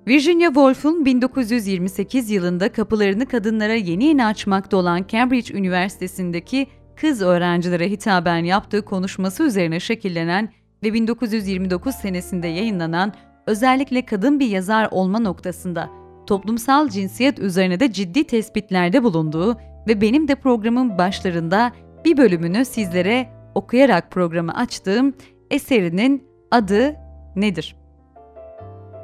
Virginia 0.08 0.48
Woolf'un 0.48 1.06
1928 1.06 2.30
yılında 2.30 2.72
kapılarını 2.72 3.26
kadınlara 3.26 3.74
yeni 3.74 4.06
yeni 4.06 4.26
açmakta 4.26 4.78
olan 4.78 5.06
Cambridge 5.08 5.54
Üniversitesi'ndeki 5.54 6.68
kız 6.96 7.22
öğrencilere 7.22 7.90
hitaben 7.90 8.44
yaptığı 8.44 8.86
konuşması 8.86 9.44
üzerine 9.44 9.80
şekillenen 9.80 10.50
ve 10.84 10.94
1929 10.94 11.96
senesinde 11.96 12.48
yayınlanan 12.48 13.14
özellikle 13.48 14.06
kadın 14.06 14.40
bir 14.40 14.48
yazar 14.48 14.88
olma 14.92 15.20
noktasında 15.20 15.90
toplumsal 16.28 16.90
cinsiyet 16.90 17.40
üzerine 17.40 17.80
de 17.80 17.94
ciddi 17.94 18.24
tespitlerde 18.24 19.04
bulunduğu 19.04 19.58
ve 19.88 20.02
benim 20.02 20.28
de 20.28 20.36
programın 20.36 20.98
başlarında 20.98 21.72
bir 22.06 22.18
bölümünü 22.18 22.66
sizlere 22.66 23.30
okuyarak 23.56 24.12
programı 24.12 24.56
açtığım 24.56 25.14
eserinin 25.50 26.28
adı 26.52 26.96
nedir? 27.36 27.76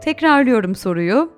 Tekrarlıyorum 0.04 0.76
soruyu. 0.76 1.32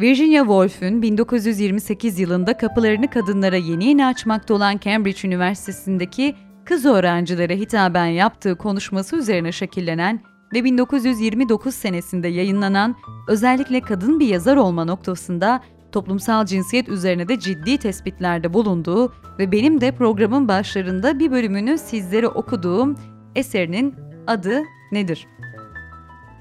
Virginia 0.00 0.42
Woolf'ün 0.42 1.02
1928 1.02 2.18
yılında 2.18 2.56
kapılarını 2.56 3.10
kadınlara 3.10 3.56
yeni 3.56 3.84
yeni 3.84 4.06
açmakta 4.06 4.54
olan 4.54 4.78
Cambridge 4.78 5.28
Üniversitesi'ndeki 5.28 6.34
kız 6.64 6.84
öğrencilere 6.84 7.56
hitaben 7.56 8.06
yaptığı 8.06 8.58
konuşması 8.58 9.16
üzerine 9.16 9.52
şekillenen 9.52 10.20
ve 10.54 10.64
1929 10.64 11.74
senesinde 11.74 12.28
yayınlanan 12.28 12.96
özellikle 13.28 13.80
kadın 13.80 14.20
bir 14.20 14.26
yazar 14.26 14.56
olma 14.56 14.84
noktasında 14.84 15.60
toplumsal 15.92 16.46
cinsiyet 16.46 16.88
üzerine 16.88 17.28
de 17.28 17.38
ciddi 17.38 17.78
tespitlerde 17.78 18.54
bulunduğu 18.54 19.12
ve 19.38 19.52
benim 19.52 19.80
de 19.80 19.92
programın 19.92 20.48
başlarında 20.48 21.18
bir 21.18 21.30
bölümünü 21.30 21.78
sizlere 21.78 22.28
okuduğum 22.28 22.96
eserinin 23.34 23.94
adı 24.26 24.62
nedir? 24.92 25.26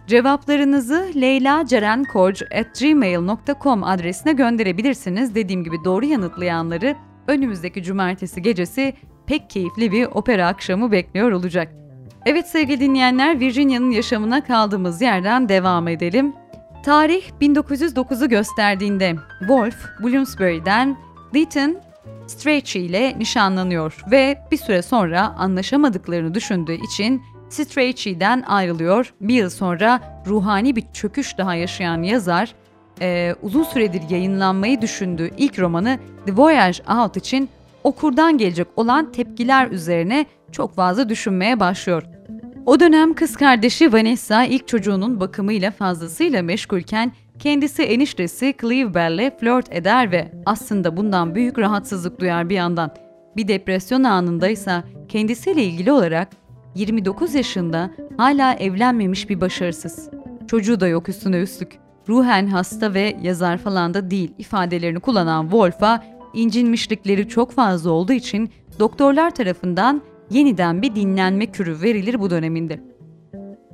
Cevaplarınızı 0.07 1.11
leylacerenkoc.gmail.com 1.15 3.83
adresine 3.83 4.33
gönderebilirsiniz. 4.33 5.35
Dediğim 5.35 5.63
gibi 5.63 5.75
doğru 5.85 6.05
yanıtlayanları 6.05 6.95
önümüzdeki 7.27 7.83
cumartesi 7.83 8.41
gecesi 8.41 8.93
pek 9.25 9.49
keyifli 9.49 9.91
bir 9.91 10.05
opera 10.05 10.47
akşamı 10.47 10.91
bekliyor 10.91 11.31
olacak. 11.31 11.73
Evet 12.25 12.47
sevgili 12.47 12.79
dinleyenler 12.79 13.39
Virginia'nın 13.39 13.91
yaşamına 13.91 14.43
kaldığımız 14.43 15.01
yerden 15.01 15.49
devam 15.49 15.87
edelim. 15.87 16.33
Tarih 16.83 17.23
1909'u 17.41 18.29
gösterdiğinde 18.29 19.15
Wolf, 19.39 19.75
Bloomsbury'den 20.03 20.97
Lytton 21.35 21.77
Strachey 22.27 22.85
ile 22.85 23.19
nişanlanıyor 23.19 24.03
ve 24.11 24.37
bir 24.51 24.57
süre 24.57 24.81
sonra 24.81 25.35
anlaşamadıklarını 25.37 26.33
düşündüğü 26.33 26.73
için 26.73 27.21
Strachey'den 27.53 28.43
ayrılıyor. 28.47 29.13
Bir 29.21 29.33
yıl 29.33 29.49
sonra 29.49 30.23
ruhani 30.27 30.75
bir 30.75 30.83
çöküş 30.93 31.37
daha 31.37 31.55
yaşayan 31.55 32.03
yazar, 32.03 32.53
e, 33.01 33.35
uzun 33.41 33.63
süredir 33.63 34.01
yayınlanmayı 34.09 34.81
düşündüğü 34.81 35.31
ilk 35.37 35.59
romanı 35.59 35.99
The 36.25 36.35
Voyage 36.37 36.77
Out 37.01 37.17
için 37.17 37.49
okurdan 37.83 38.37
gelecek 38.37 38.67
olan 38.75 39.11
tepkiler 39.11 39.71
üzerine 39.71 40.25
çok 40.51 40.75
fazla 40.75 41.09
düşünmeye 41.09 41.59
başlıyor. 41.59 42.03
O 42.65 42.79
dönem 42.79 43.13
kız 43.13 43.35
kardeşi 43.35 43.93
Vanessa 43.93 44.45
ilk 44.45 44.67
çocuğunun 44.67 45.19
bakımıyla 45.19 45.71
fazlasıyla 45.71 46.43
meşgulken 46.43 47.11
kendisi 47.39 47.83
eniştesi 47.83 48.53
Cleve 48.61 48.93
Bell'le 48.93 49.31
flört 49.39 49.75
eder 49.75 50.11
ve 50.11 50.31
aslında 50.45 50.97
bundan 50.97 51.35
büyük 51.35 51.59
rahatsızlık 51.59 52.19
duyar 52.19 52.49
bir 52.49 52.55
yandan. 52.55 52.91
Bir 53.35 53.47
depresyon 53.47 54.03
anındaysa 54.03 54.83
kendisiyle 55.07 55.63
ilgili 55.63 55.91
olarak 55.91 56.27
29 56.75 57.35
yaşında 57.35 57.91
hala 58.17 58.53
evlenmemiş 58.53 59.29
bir 59.29 59.41
başarısız. 59.41 60.09
Çocuğu 60.47 60.79
da 60.79 60.87
yok 60.87 61.09
üstüne 61.09 61.41
üstlük. 61.41 61.79
Ruhen 62.09 62.47
hasta 62.47 62.93
ve 62.93 63.17
yazar 63.21 63.57
falan 63.57 63.93
da 63.93 64.11
değil 64.11 64.33
ifadelerini 64.37 64.99
kullanan 64.99 65.43
Wolf'a 65.43 66.03
incinmişlikleri 66.33 67.29
çok 67.29 67.51
fazla 67.51 67.91
olduğu 67.91 68.13
için 68.13 68.49
doktorlar 68.79 69.35
tarafından 69.35 70.01
yeniden 70.29 70.81
bir 70.81 70.95
dinlenme 70.95 71.45
kürü 71.45 71.81
verilir 71.81 72.19
bu 72.19 72.29
döneminde. 72.29 72.79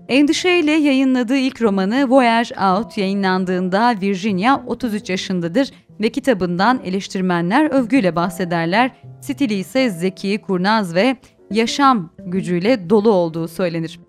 Endişeyle 0.10 0.72
yayınladığı 0.72 1.38
ilk 1.38 1.62
romanı 1.62 2.10
Voyage 2.10 2.56
Out 2.56 2.98
yayınlandığında 2.98 3.96
Virginia 4.02 4.62
33 4.66 5.10
yaşındadır 5.10 5.72
ve 6.02 6.10
kitabından 6.10 6.80
eleştirmenler 6.86 7.72
övgüyle 7.72 8.16
bahsederler. 8.16 8.92
Stili 9.22 9.54
ise 9.54 9.90
zeki, 9.90 10.38
kurnaz 10.38 10.96
ve 10.96 11.18
yaşam 11.52 12.10
gücüyle 12.18 12.90
dolu 12.90 13.12
olduğu 13.12 13.48
söylenir. 13.48 14.00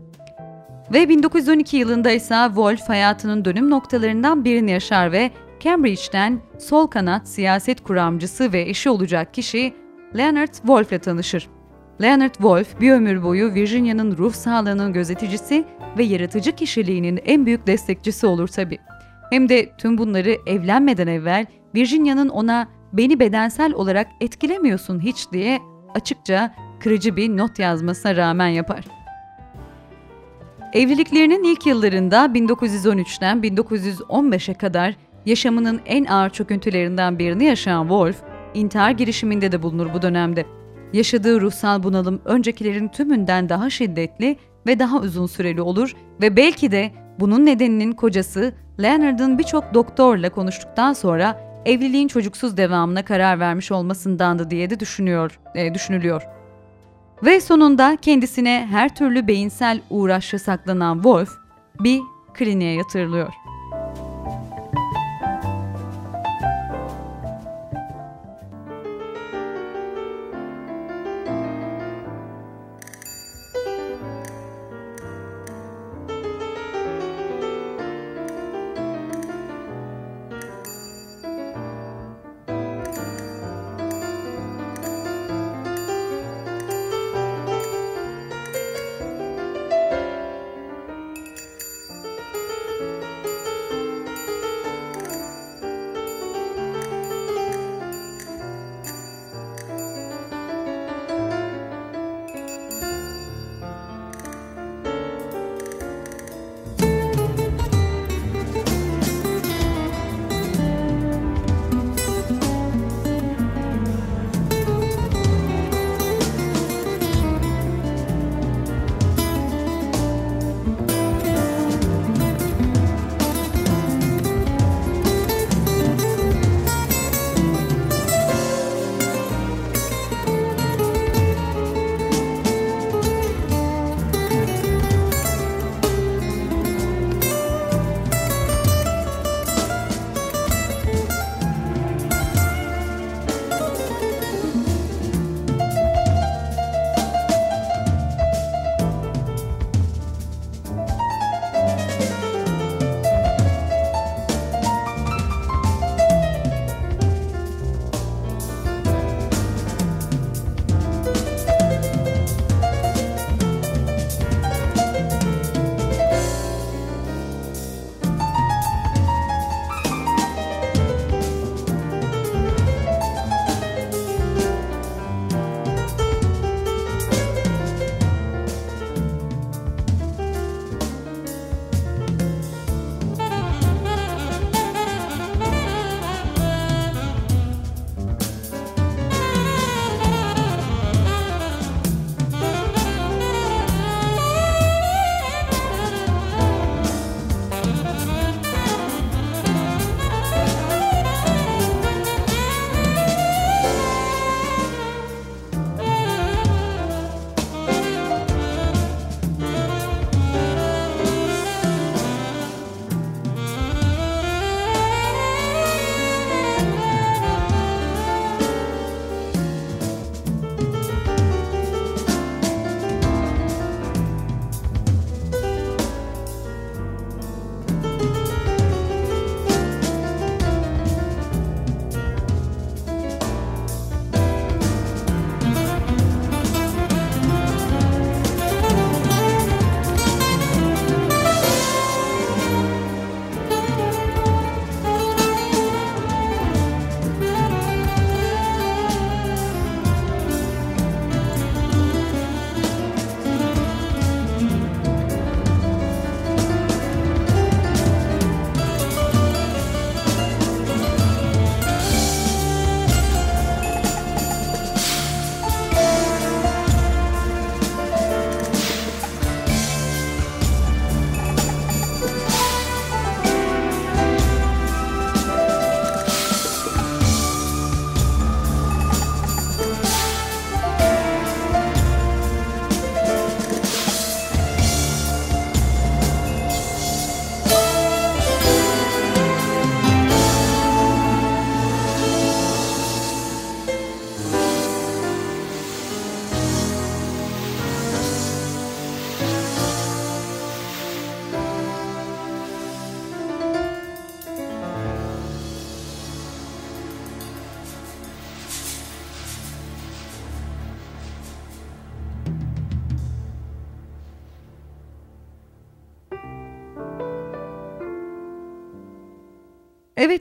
Ve 0.93 1.09
1912 1.09 1.77
yılında 1.77 2.11
ise 2.11 2.35
Wolf 2.47 2.89
hayatının 2.89 3.45
dönüm 3.45 3.71
noktalarından 3.71 4.45
birini 4.45 4.71
yaşar 4.71 5.13
ve 5.13 5.31
Cambridge'den 5.61 6.41
sol 6.59 6.87
kanat 6.87 7.29
siyaset 7.29 7.85
kuramcısı 7.85 8.53
ve 8.53 8.63
eşi 8.63 8.91
olacak 8.91 9.35
kişi 9.35 9.75
Leonard 10.17 10.55
Wolf 10.55 10.93
ile 10.93 10.99
tanışır. 10.99 11.49
Leonard 12.03 12.35
Wolf 12.35 12.81
bir 12.81 12.93
ömür 12.93 13.23
boyu 13.23 13.55
Virginia'nın 13.55 14.17
ruh 14.17 14.33
sağlığının 14.33 14.93
gözeticisi 14.93 15.65
ve 15.99 16.05
yaratıcı 16.05 16.53
kişiliğinin 16.53 17.21
en 17.25 17.47
büyük 17.47 17.67
destekçisi 17.67 18.27
olur 18.27 18.49
tabi. 18.49 18.79
Hem 19.31 19.49
de 19.49 19.73
tüm 19.79 19.99
bunları 19.99 20.37
evlenmeden 20.47 21.07
evvel 21.07 21.47
Virginia'nın 21.75 22.29
ona 22.29 22.69
beni 22.93 23.21
bedensel 23.21 23.73
olarak 23.73 24.07
etkilemiyorsun 24.21 25.01
hiç 25.01 25.33
diye 25.33 25.59
açıkça 25.95 26.55
kırıcı 26.81 27.17
bir 27.17 27.37
not 27.37 27.59
yazmasına 27.59 28.17
rağmen 28.17 28.49
yapar. 28.49 28.85
Evliliklerinin 30.73 31.45
ilk 31.45 31.67
yıllarında 31.67 32.27
1913'ten 32.27 33.41
1915'e 33.41 34.55
kadar 34.55 34.97
yaşamının 35.27 35.81
en 35.87 36.05
ağır 36.05 36.31
çöküntülerinden 36.31 37.19
birini 37.19 37.45
yaşayan 37.45 37.83
Wolf, 37.83 38.17
intihar 38.55 38.91
girişiminde 38.91 39.53
de 39.53 39.63
bulunur 39.63 39.95
bu 39.95 40.03
dönemde. 40.03 40.47
Yaşadığı 40.93 41.41
ruhsal 41.41 41.83
bunalım 41.83 42.21
öncekilerin 42.25 42.89
tümünden 42.89 43.49
daha 43.49 43.71
şiddetli 43.71 44.37
ve 44.67 44.79
daha 44.79 44.99
uzun 45.01 45.27
süreli 45.27 45.63
olur 45.63 45.95
ve 46.23 46.37
belki 46.37 46.73
de 46.73 46.93
bunun 47.21 47.47
nedeninin 47.47 47.93
kocası 47.93 48.53
Leonard'ın 48.83 49.39
birçok 49.39 49.75
doktorla 49.75 50.31
konuştuktan 50.31 50.93
sonra 50.93 51.41
evliliğin 51.67 52.09
çocuksuz 52.09 52.57
devamına 52.57 53.05
karar 53.05 53.41
vermiş 53.41 53.73
olmasındandı 53.73 54.51
diye 54.51 54.71
de 54.71 54.81
düşünüyor, 54.81 55.41
e, 55.55 55.75
düşünülüyor. 55.75 56.23
Ve 57.23 57.41
sonunda 57.41 57.97
kendisine 58.03 58.69
her 58.71 58.95
türlü 58.95 59.27
beyinsel 59.27 59.81
uğraşla 59.91 60.39
saklanan 60.39 60.95
Wolf 60.95 61.31
bir 61.81 62.01
kliniğe 62.35 62.75
yatırılıyor. 62.75 63.33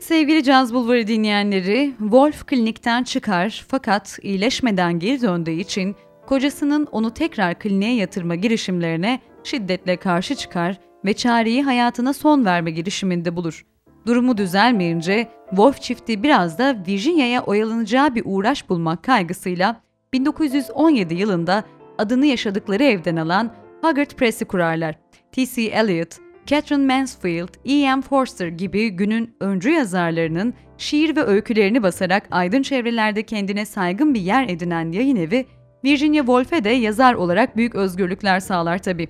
Sevgili 0.10 0.44
Caz 0.44 0.74
Bulvarı 0.74 1.08
dinleyenleri, 1.08 1.94
Wolf 2.00 2.46
klinikten 2.46 3.04
çıkar 3.04 3.66
fakat 3.68 4.20
iyileşmeden 4.22 5.00
geri 5.00 5.22
döndüğü 5.22 5.52
için 5.52 5.96
kocasının 6.28 6.88
onu 6.92 7.14
tekrar 7.14 7.60
kliniğe 7.60 7.96
yatırma 7.96 8.36
girişimlerine 8.36 9.20
şiddetle 9.44 9.98
karşı 9.98 10.36
çıkar 10.36 10.80
ve 11.06 11.14
çareyi 11.14 11.64
hayatına 11.64 12.14
son 12.14 12.46
verme 12.46 12.72
girişiminde 12.72 13.36
bulur. 13.36 13.66
Durumu 14.06 14.38
düzelmeyince 14.38 15.28
Wolf 15.50 15.82
çifti 15.82 16.24
biraz 16.24 16.58
da 16.58 16.84
Virginia'ya 16.88 17.44
oyalanacağı 17.44 18.16
bir 18.16 18.24
uğraş 18.26 18.70
bulmak 18.70 19.04
kaygısıyla 19.04 19.82
1917 20.14 21.14
yılında 21.14 21.64
adını 21.98 22.26
yaşadıkları 22.26 22.84
evden 22.84 23.16
alan 23.16 23.54
Haggard 23.82 24.12
Press'i 24.12 24.46
kurarlar. 24.46 24.96
T.C. 25.32 25.62
Eliot, 25.62 26.29
Catherine 26.50 26.86
Mansfield, 26.86 27.50
E.M. 27.66 28.02
Forster 28.02 28.48
gibi 28.48 28.90
günün 28.90 29.36
öncü 29.40 29.70
yazarlarının 29.70 30.54
şiir 30.78 31.16
ve 31.16 31.24
öykülerini 31.24 31.84
basarak 31.84 32.28
aydın 32.32 32.62
çevrelerde 32.62 33.24
kendine 33.24 33.66
saygın 33.66 34.14
bir 34.14 34.22
yer 34.22 34.50
edinen 34.50 34.92
yayın 34.92 35.16
evi, 35.16 35.46
Virginia 35.84 36.20
Woolf'e 36.20 36.64
de 36.64 36.70
yazar 36.70 37.14
olarak 37.14 37.58
büyük 37.58 37.76
özgürlükler 37.76 38.40
sağlar 38.40 38.78
tabii. 38.78 39.08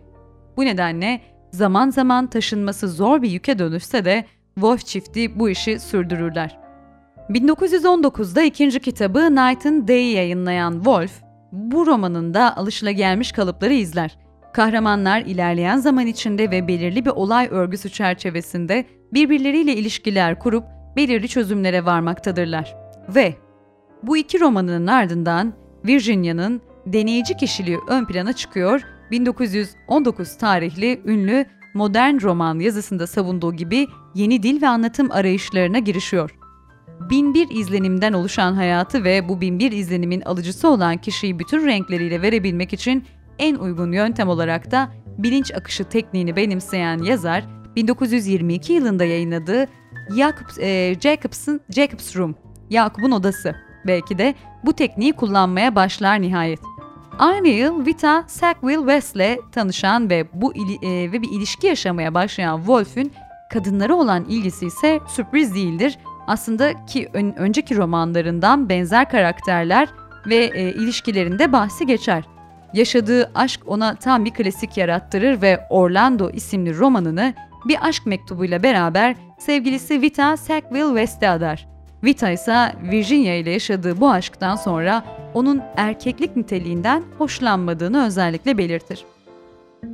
Bu 0.58 0.66
nedenle 0.66 1.22
zaman 1.52 1.90
zaman 1.90 2.28
taşınması 2.28 2.90
zor 2.90 3.22
bir 3.22 3.30
yüke 3.30 3.60
dönüşse 3.60 4.06
de 4.06 4.26
Wolf 4.56 4.86
çifti 4.86 5.40
bu 5.40 5.50
işi 5.50 5.80
sürdürürler. 5.80 6.60
1919'da 7.30 8.42
ikinci 8.42 8.80
kitabı 8.80 9.20
Night 9.20 9.66
and 9.66 9.88
Day'i 9.88 10.14
yayınlayan 10.14 10.74
Wolf, 10.74 11.22
bu 11.52 11.88
romanında 11.88 12.58
alışılagelmiş 12.58 13.32
kalıpları 13.32 13.74
izler. 13.74 14.18
Kahramanlar 14.54 15.22
ilerleyen 15.22 15.78
zaman 15.78 16.08
içinde 16.08 16.52
ve 16.52 16.68
belirli 16.68 17.06
bir 17.06 17.10
olay 17.10 17.48
örgüsü 17.52 17.90
çerçevesinde 17.90 18.86
birbirleriyle 19.14 19.74
ilişkiler 19.76 20.40
kurup 20.40 20.64
belirli 20.96 21.28
çözümlere 21.28 21.86
varmaktadırlar. 21.86 22.76
Ve 23.16 23.36
bu 24.04 24.18
iki 24.18 24.40
romanının 24.40 24.88
ardından 24.88 25.54
Virginia'nın 25.86 26.62
deneyici 26.86 27.38
kişiliği 27.38 27.78
ön 27.88 28.06
plana 28.06 28.34
çıkıyor, 28.34 28.82
1919 29.12 30.38
tarihli 30.38 31.02
ünlü 31.06 31.46
modern 31.74 32.22
roman 32.22 32.60
yazısında 32.60 33.08
savunduğu 33.08 33.54
gibi 33.54 33.88
yeni 34.16 34.44
dil 34.44 34.62
ve 34.62 34.68
anlatım 34.68 35.12
arayışlarına 35.12 35.80
girişiyor. 35.80 36.36
Binbir 37.10 37.48
izlenimden 37.52 38.14
oluşan 38.14 38.54
hayatı 38.54 39.04
ve 39.04 39.30
bu 39.30 39.42
binbir 39.42 39.72
izlenimin 39.72 40.22
alıcısı 40.22 40.68
olan 40.68 40.98
kişiyi 40.98 41.40
bütün 41.40 41.66
renkleriyle 41.66 42.22
verebilmek 42.22 42.74
için 42.74 43.04
en 43.40 43.56
uygun 43.56 43.92
yöntem 43.92 44.30
olarak 44.30 44.72
da 44.72 44.92
bilinç 45.18 45.52
akışı 45.56 45.84
tekniğini 45.84 46.36
benimseyen 46.36 46.98
yazar 46.98 47.44
1922 47.76 48.74
yılında 48.74 49.06
yayınladığı 49.06 49.68
Jacob, 50.10 50.62
e, 50.62 50.96
Jacobs'ın 51.02 51.62
Jacob's 51.70 52.16
Room, 52.16 52.36
Yakup'un 52.70 53.12
odası 53.12 53.56
belki 53.88 54.18
de 54.18 54.36
bu 54.66 54.74
tekniği 54.74 55.14
kullanmaya 55.14 55.76
başlar 55.76 56.22
nihayet. 56.22 56.60
Aynı 57.20 57.48
yıl 57.48 57.86
Vita 57.86 58.24
Sackville 58.28 58.78
West'le 58.78 59.52
tanışan 59.52 60.10
ve 60.10 60.28
bu 60.34 60.54
ili, 60.56 60.74
e, 60.74 61.12
ve 61.12 61.22
bir 61.22 61.30
ilişki 61.32 61.68
yaşamaya 61.68 62.14
başlayan 62.14 62.58
Wolf'ün 62.58 63.12
kadınlara 63.54 63.96
olan 63.96 64.26
ilgisi 64.26 64.66
ise 64.66 65.00
sürpriz 65.08 65.56
değildir. 65.56 65.98
Aslında 66.28 66.86
ki 66.86 67.10
ön, 67.14 67.34
önceki 67.38 67.78
romanlarından 67.78 68.70
benzer 68.70 69.10
karakterler 69.10 69.90
ve 70.28 70.36
e, 70.36 70.74
ilişkilerinde 70.74 71.52
bahsi 71.52 71.86
geçer. 71.86 72.24
Yaşadığı 72.74 73.32
aşk 73.36 73.62
ona 73.68 73.96
tam 73.96 74.26
bir 74.26 74.32
klasik 74.32 74.78
yarattırır 74.78 75.42
ve 75.42 75.60
Orlando 75.70 76.30
isimli 76.30 76.78
romanını 76.78 77.34
bir 77.66 77.88
aşk 77.88 78.06
mektubuyla 78.06 78.64
beraber 78.64 79.16
sevgilisi 79.40 80.02
Vita 80.02 80.38
Sackville 80.38 80.88
West'e 80.88 81.30
adar. 81.30 81.68
Vita 82.04 82.30
ise 82.30 82.74
Virginia 82.92 83.34
ile 83.34 83.52
yaşadığı 83.52 84.02
bu 84.02 84.10
aşktan 84.10 84.56
sonra 84.56 85.04
onun 85.34 85.62
erkeklik 85.78 86.36
niteliğinden 86.36 87.04
hoşlanmadığını 87.18 88.06
özellikle 88.06 88.58
belirtir. 88.58 89.06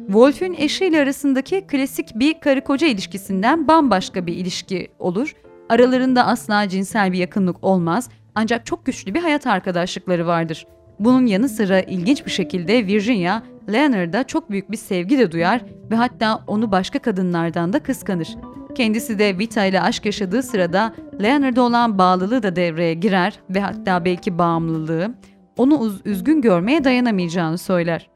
Wolf'ün 0.06 0.54
eşiyle 0.54 1.02
arasındaki 1.02 1.62
klasik 1.62 2.16
bir 2.16 2.40
karı 2.40 2.64
koca 2.64 2.88
ilişkisinden 2.88 3.68
bambaşka 3.68 4.26
bir 4.26 4.36
ilişki 4.36 4.88
olur. 5.00 5.36
Aralarında 5.70 6.26
asla 6.26 6.70
cinsel 6.70 7.14
bir 7.14 7.18
yakınlık 7.18 7.64
olmaz 7.64 8.10
ancak 8.36 8.66
çok 8.66 8.86
güçlü 8.86 9.14
bir 9.14 9.22
hayat 9.22 9.48
arkadaşlıkları 9.48 10.28
vardır. 10.28 10.68
Bunun 11.00 11.26
yanı 11.26 11.50
sıra 11.50 11.80
ilginç 11.80 12.26
bir 12.26 12.32
şekilde 12.32 12.88
Virginia, 12.88 13.42
Leonard'a 13.74 14.24
çok 14.24 14.52
büyük 14.52 14.72
bir 14.72 14.78
sevgi 14.78 15.18
de 15.18 15.32
duyar 15.32 15.62
ve 15.92 15.96
hatta 15.96 16.44
onu 16.48 16.72
başka 16.72 17.00
kadınlardan 17.00 17.74
da 17.74 17.80
kıskanır. 17.80 18.36
Kendisi 18.76 19.20
de 19.20 19.40
Vita 19.40 19.66
ile 19.66 19.82
aşk 19.82 20.06
yaşadığı 20.06 20.44
sırada 20.44 20.96
Leonard'a 21.22 21.62
olan 21.62 21.98
bağlılığı 21.98 22.44
da 22.44 22.56
devreye 22.56 22.94
girer 22.94 23.40
ve 23.50 23.60
hatta 23.60 24.06
belki 24.06 24.38
bağımlılığı 24.38 25.16
onu 25.58 25.92
üzgün 26.06 26.42
görmeye 26.42 26.84
dayanamayacağını 26.84 27.58
söyler. 27.58 28.10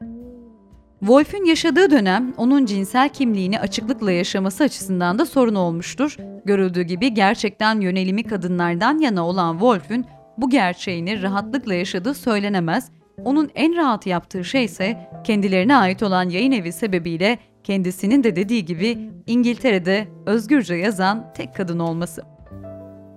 Wolf'ün 1.00 1.44
yaşadığı 1.44 1.90
dönem 1.90 2.34
onun 2.36 2.66
cinsel 2.66 3.08
kimliğini 3.08 3.60
açıklıkla 3.60 4.12
yaşaması 4.12 4.64
açısından 4.64 5.18
da 5.18 5.26
sorun 5.26 5.54
olmuştur. 5.54 6.16
Görüldüğü 6.44 6.82
gibi 6.82 7.14
gerçekten 7.14 7.80
yönelimi 7.80 8.22
kadınlardan 8.22 8.98
yana 8.98 9.26
olan 9.26 9.52
Wolf'ün 9.52 10.06
bu 10.40 10.50
gerçeğini 10.50 11.22
rahatlıkla 11.22 11.74
yaşadığı 11.74 12.14
söylenemez. 12.14 12.90
Onun 13.24 13.50
en 13.54 13.76
rahat 13.76 14.06
yaptığı 14.06 14.44
şey 14.44 14.64
ise 14.64 15.10
kendilerine 15.24 15.76
ait 15.76 16.02
olan 16.02 16.28
yayın 16.28 16.52
evi 16.52 16.72
sebebiyle 16.72 17.38
kendisinin 17.64 18.24
de 18.24 18.36
dediği 18.36 18.64
gibi 18.64 18.98
İngiltere'de 19.26 20.08
özgürce 20.26 20.74
yazan 20.74 21.32
tek 21.34 21.54
kadın 21.54 21.78
olması. 21.78 22.22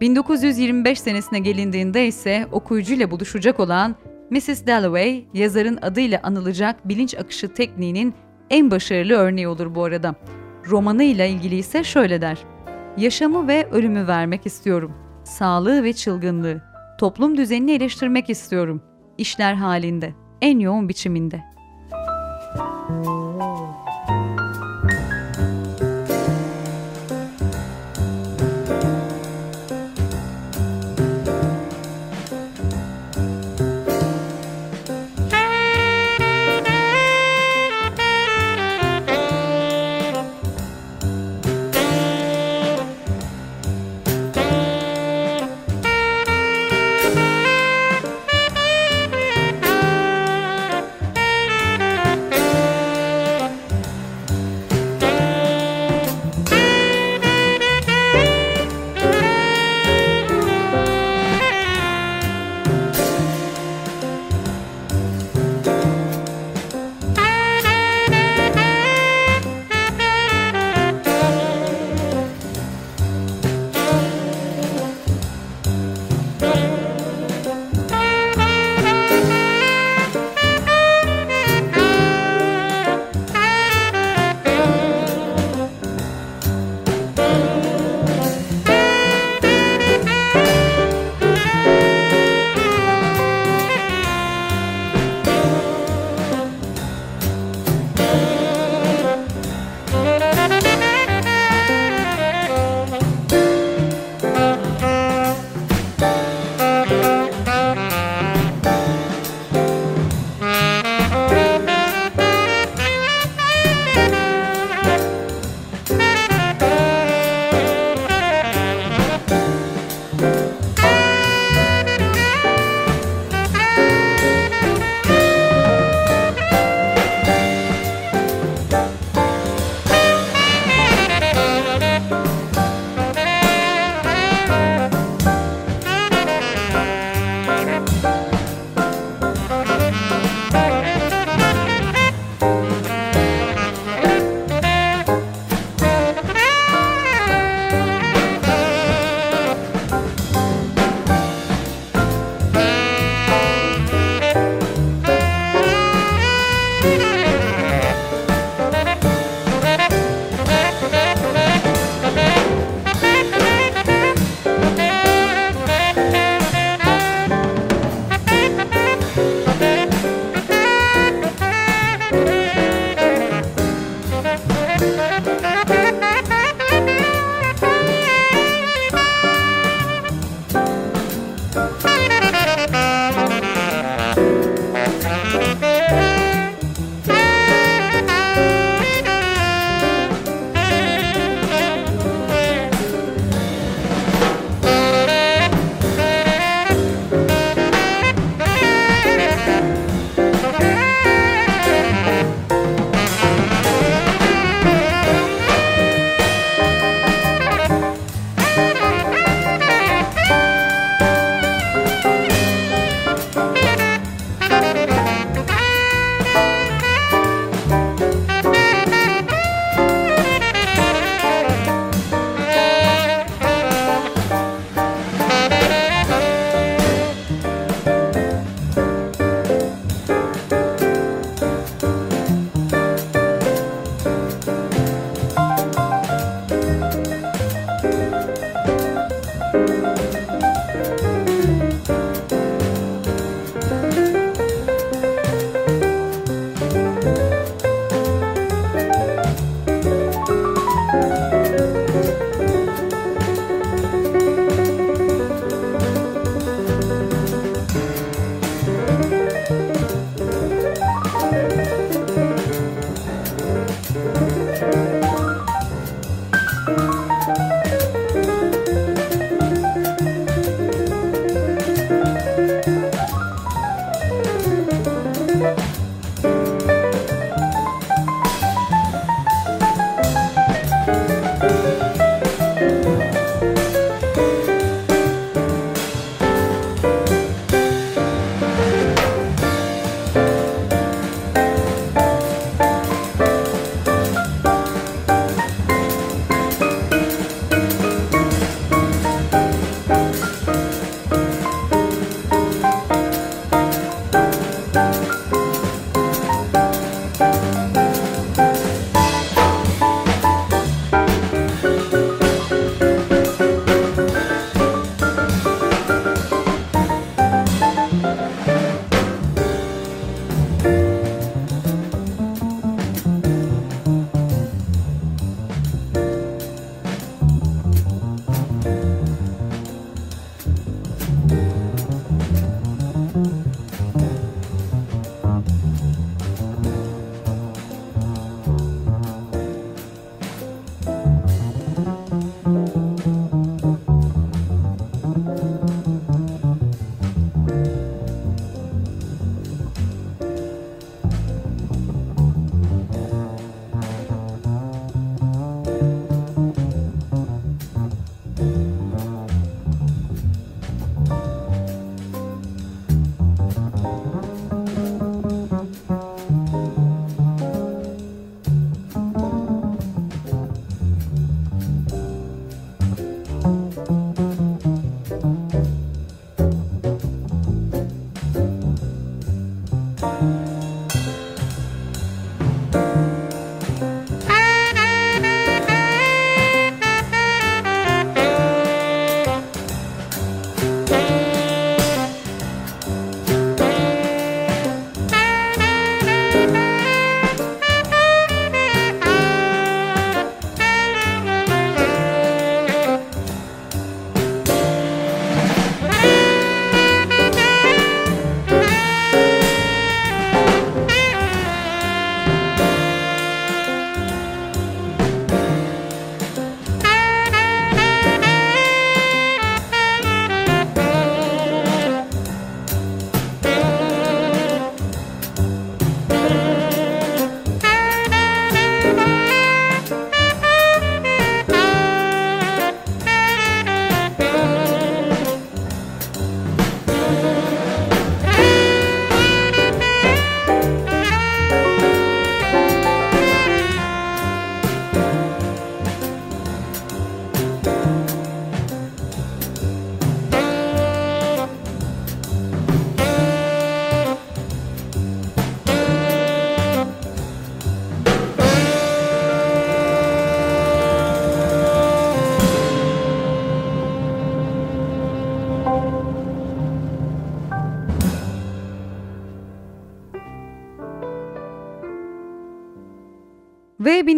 1925 0.02 1.00
senesine 1.00 1.40
gelindiğinde 1.40 2.08
ise 2.08 2.48
okuyucuyla 2.52 3.12
buluşacak 3.12 3.60
olan 3.60 3.96
Mrs. 4.30 4.68
Dalloway, 4.68 5.26
yazarın 5.34 5.80
adıyla 5.82 6.20
anılacak 6.24 6.90
bilinç 6.90 7.16
akışı 7.16 7.54
tekniğinin 7.54 8.14
en 8.50 8.72
başarılı 8.72 9.14
örneği 9.14 9.48
olur 9.48 9.76
bu 9.76 9.84
arada. 9.84 10.16
Romanıyla 10.70 11.26
ilgili 11.26 11.56
ise 11.56 11.84
şöyle 11.84 12.22
der. 12.22 12.38
Yaşamı 12.98 13.48
ve 13.48 13.68
ölümü 13.72 14.08
vermek 14.08 14.46
istiyorum. 14.46 14.94
Sağlığı 15.24 15.84
ve 15.84 15.94
çılgınlığı. 15.94 16.73
Toplum 17.04 17.38
düzenini 17.38 17.72
eleştirmek 17.72 18.30
istiyorum. 18.30 18.82
İşler 19.18 19.54
halinde, 19.54 20.14
en 20.42 20.60
yoğun 20.60 20.90
biçiminde. 20.90 21.44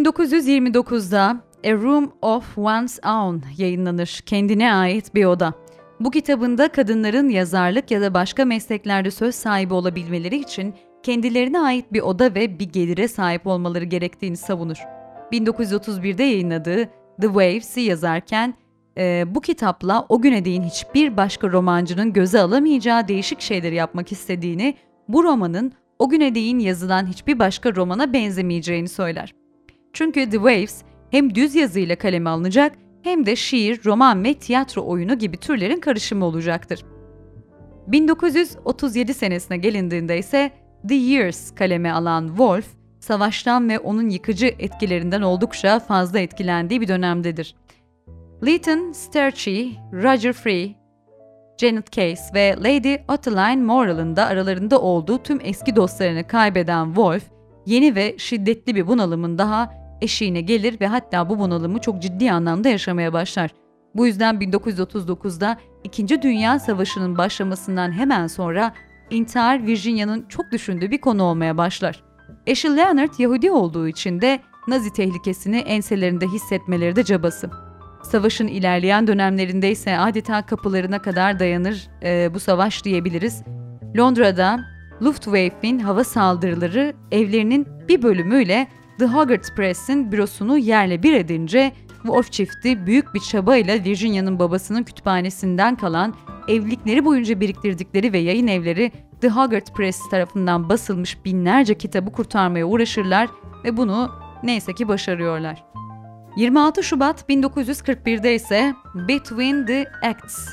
1929'da 0.06 1.38
A 1.66 1.72
Room 1.72 2.12
of 2.22 2.58
One's 2.58 3.00
Own 3.06 3.42
yayınlanır. 3.58 4.22
Kendine 4.26 4.74
ait 4.74 5.16
bir 5.16 5.26
oda. 5.26 5.54
Bu 6.00 6.12
kitabında 6.12 6.68
kadınların 6.68 7.30
yazarlık 7.30 7.92
ya 7.92 8.02
da 8.02 8.14
başka 8.14 8.46
mesleklerde 8.46 9.12
söz 9.12 9.36
sahibi 9.36 9.74
olabilmeleri 9.74 10.36
için 10.36 10.74
kendilerine 11.04 11.60
ait 11.60 11.94
bir 11.94 12.02
oda 12.02 12.36
ve 12.36 12.60
bir 12.60 12.70
gelire 12.70 13.08
sahip 13.08 13.48
olmaları 13.48 13.84
gerektiğini 13.84 14.38
savunur. 14.38 14.78
1931'de 15.32 16.24
yayınladığı 16.24 16.86
The 17.22 17.28
Waves'i 17.28 17.82
yazarken 17.82 18.54
e, 18.98 19.24
bu 19.28 19.42
kitapla 19.42 20.06
o 20.10 20.22
güne 20.22 20.46
değin 20.46 20.64
hiçbir 20.64 21.18
başka 21.18 21.52
romancının 21.52 22.14
göze 22.14 22.40
alamayacağı 22.40 23.08
değişik 23.08 23.42
şeyleri 23.42 23.76
yapmak 23.76 24.12
istediğini, 24.12 24.76
bu 25.08 25.24
romanın 25.24 25.74
o 26.00 26.10
güne 26.10 26.36
değin 26.36 26.60
yazılan 26.60 27.08
hiçbir 27.08 27.40
başka 27.40 27.76
romana 27.76 28.14
benzemeyeceğini 28.14 28.90
söyler. 28.90 29.45
Çünkü 29.96 30.30
The 30.30 30.38
Waves 30.38 30.82
hem 31.12 31.36
düz 31.36 31.56
yazıyla 31.56 31.96
kaleme 31.96 32.30
alınacak 32.30 32.76
hem 33.02 33.26
de 33.26 33.36
şiir, 33.36 33.82
roman 33.86 34.24
ve 34.24 34.34
tiyatro 34.34 34.86
oyunu 34.86 35.18
gibi 35.18 35.38
türlerin 35.38 35.80
karışımı 35.80 36.26
olacaktır. 36.26 36.86
1937 37.88 39.14
senesine 39.14 39.58
gelindiğinde 39.58 40.18
ise 40.18 40.52
The 40.88 40.96
Years 40.96 41.52
kaleme 41.56 41.92
alan 41.92 42.28
Wolf, 42.28 42.66
savaştan 43.00 43.70
ve 43.70 43.80
onun 43.80 44.10
yıkıcı 44.10 44.46
etkilerinden 44.60 45.22
oldukça 45.22 45.80
fazla 45.80 46.20
etkilendiği 46.20 46.82
bir 46.82 46.88
dönemdedir. 46.88 47.56
Leighton 48.46 48.92
Sterchi, 48.92 49.72
Roger 49.94 50.34
Free, 50.34 50.76
Janet 51.58 51.92
Case 51.92 52.24
ve 52.34 52.56
Lady 52.58 52.96
Ottiline 53.08 53.64
Morrell'ın 53.64 54.16
da 54.16 54.26
aralarında 54.26 54.82
olduğu 54.82 55.24
tüm 55.24 55.40
eski 55.44 55.76
dostlarını 55.76 56.28
kaybeden 56.28 56.86
Wolf, 56.86 57.24
yeni 57.66 57.96
ve 57.96 58.16
şiddetli 58.18 58.76
bir 58.76 58.88
bunalımın 58.88 59.38
daha 59.38 59.85
eşiğine 60.02 60.42
gelir 60.42 60.80
ve 60.82 60.88
hatta 60.88 61.30
bu 61.30 61.40
bunalımı 61.40 61.80
çok 61.80 62.02
ciddi 62.02 62.32
anlamda 62.32 62.70
yaşamaya 62.70 63.14
başlar. 63.14 63.52
Bu 63.96 64.08
yüzden 64.08 64.36
1939'da 64.36 65.58
İkinci 65.84 66.22
Dünya 66.22 66.60
Savaşı'nın 66.60 67.18
başlamasından 67.18 67.92
hemen 67.92 68.28
sonra 68.28 68.74
intihar 69.10 69.68
Virginia'nın 69.68 70.26
çok 70.30 70.52
düşündüğü 70.52 70.92
bir 70.92 71.02
konu 71.02 71.24
olmaya 71.24 71.58
başlar. 71.58 72.04
Eşi 72.48 72.78
Leonard 72.78 73.20
Yahudi 73.20 73.52
olduğu 73.52 73.88
için 73.88 74.22
de 74.22 74.40
Nazi 74.68 74.94
tehlikesini 74.94 75.58
enselerinde 75.58 76.28
hissetmeleri 76.28 76.96
de 76.96 77.04
cabası. 77.04 77.50
Savaşın 78.04 78.48
ilerleyen 78.48 79.08
dönemlerinde 79.08 79.72
ise 79.72 79.98
adeta 79.98 80.46
kapılarına 80.46 81.02
kadar 81.02 81.40
dayanır 81.40 81.88
e, 82.04 82.34
bu 82.34 82.40
savaş 82.40 82.86
diyebiliriz. 82.86 83.44
Londra'da 83.98 84.66
Luftwaffe'in 85.02 85.80
hava 85.80 86.04
saldırıları 86.04 86.94
evlerinin 87.12 87.68
bir 87.88 88.02
bölümüyle 88.02 88.68
The 89.00 89.06
Hogarth 89.06 89.56
Press'in 89.56 90.12
bürosunu 90.12 90.58
yerle 90.58 91.04
bir 91.04 91.14
edince 91.14 91.72
Wolf 92.02 92.32
çifti 92.32 92.86
büyük 92.86 93.14
bir 93.14 93.20
çabayla 93.20 93.84
Virginia'nın 93.84 94.40
babasının 94.40 94.84
kütüphanesinden 94.84 95.76
kalan 95.76 96.16
evlilikleri 96.48 97.06
boyunca 97.06 97.40
biriktirdikleri 97.40 98.14
ve 98.14 98.18
yayın 98.18 98.48
evleri 98.48 98.92
The 99.22 99.30
Hogarth 99.30 99.74
Press 99.74 100.10
tarafından 100.12 100.70
basılmış 100.70 101.26
binlerce 101.26 101.78
kitabı 101.78 102.12
kurtarmaya 102.12 102.66
uğraşırlar 102.66 103.30
ve 103.64 103.78
bunu 103.78 104.12
neyse 104.44 104.74
ki 104.74 104.88
başarıyorlar. 104.88 105.64
26 106.38 106.84
Şubat 106.84 107.30
1941'de 107.30 108.36
ise 108.36 108.74
Between 109.08 109.66
the 109.66 109.86
Acts 110.04 110.48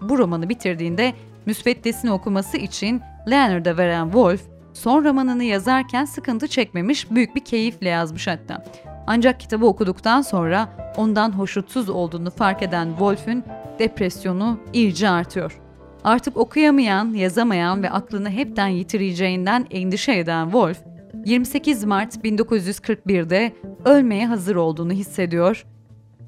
bu 0.00 0.18
romanı 0.18 0.48
bitirdiğinde 0.48 1.14
müsveddesini 1.46 2.12
okuması 2.12 2.56
için 2.56 3.00
Leonard'a 3.30 3.76
veren 3.76 4.04
Wolf, 4.04 4.49
Son 4.72 5.04
romanını 5.04 5.44
yazarken 5.44 6.04
sıkıntı 6.04 6.48
çekmemiş, 6.48 7.10
büyük 7.10 7.34
bir 7.34 7.44
keyifle 7.44 7.88
yazmış 7.88 8.26
hatta. 8.26 8.64
Ancak 9.06 9.40
kitabı 9.40 9.66
okuduktan 9.66 10.22
sonra 10.22 10.68
ondan 10.96 11.32
hoşnutsuz 11.32 11.88
olduğunu 11.88 12.30
fark 12.30 12.62
eden 12.62 12.88
Wolf'ün 12.88 13.44
depresyonu 13.78 14.58
iyice 14.72 15.08
artıyor. 15.08 15.60
Artık 16.04 16.36
okuyamayan, 16.36 17.14
yazamayan 17.14 17.82
ve 17.82 17.90
aklını 17.90 18.30
hepten 18.30 18.68
yitireceğinden 18.68 19.66
endişe 19.70 20.18
eden 20.18 20.44
Wolf, 20.44 20.78
28 21.24 21.84
Mart 21.84 22.16
1941'de 22.16 23.52
ölmeye 23.84 24.26
hazır 24.26 24.56
olduğunu 24.56 24.92
hissediyor. 24.92 25.66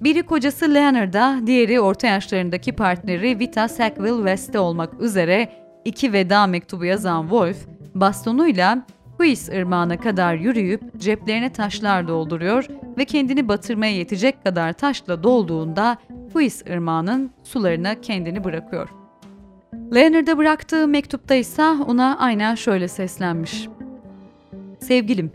Biri 0.00 0.22
kocası 0.22 0.74
Leonard'a, 0.74 1.40
diğeri 1.46 1.80
orta 1.80 2.06
yaşlarındaki 2.06 2.72
partneri 2.72 3.38
Vita 3.38 3.68
Sackville 3.68 4.16
West'te 4.16 4.58
olmak 4.58 5.00
üzere 5.00 5.48
iki 5.84 6.12
veda 6.12 6.46
mektubu 6.46 6.84
yazan 6.84 7.22
Wolf, 7.22 7.66
bastonuyla 7.94 8.86
Huis 9.18 9.48
ırmağına 9.48 9.96
kadar 9.96 10.34
yürüyüp 10.34 11.00
ceplerine 11.00 11.52
taşlar 11.52 12.08
dolduruyor 12.08 12.66
ve 12.98 13.04
kendini 13.04 13.48
batırmaya 13.48 13.92
yetecek 13.92 14.44
kadar 14.44 14.72
taşla 14.72 15.22
dolduğunda 15.22 15.96
Huis 16.32 16.66
ırmağının 16.66 17.30
sularına 17.42 18.00
kendini 18.00 18.44
bırakıyor. 18.44 18.88
Leonard'a 19.94 20.38
bıraktığı 20.38 20.88
mektupta 20.88 21.34
ise 21.34 21.62
ona 21.62 22.18
aynen 22.18 22.54
şöyle 22.54 22.88
seslenmiş. 22.88 23.68
Sevgilim, 24.80 25.32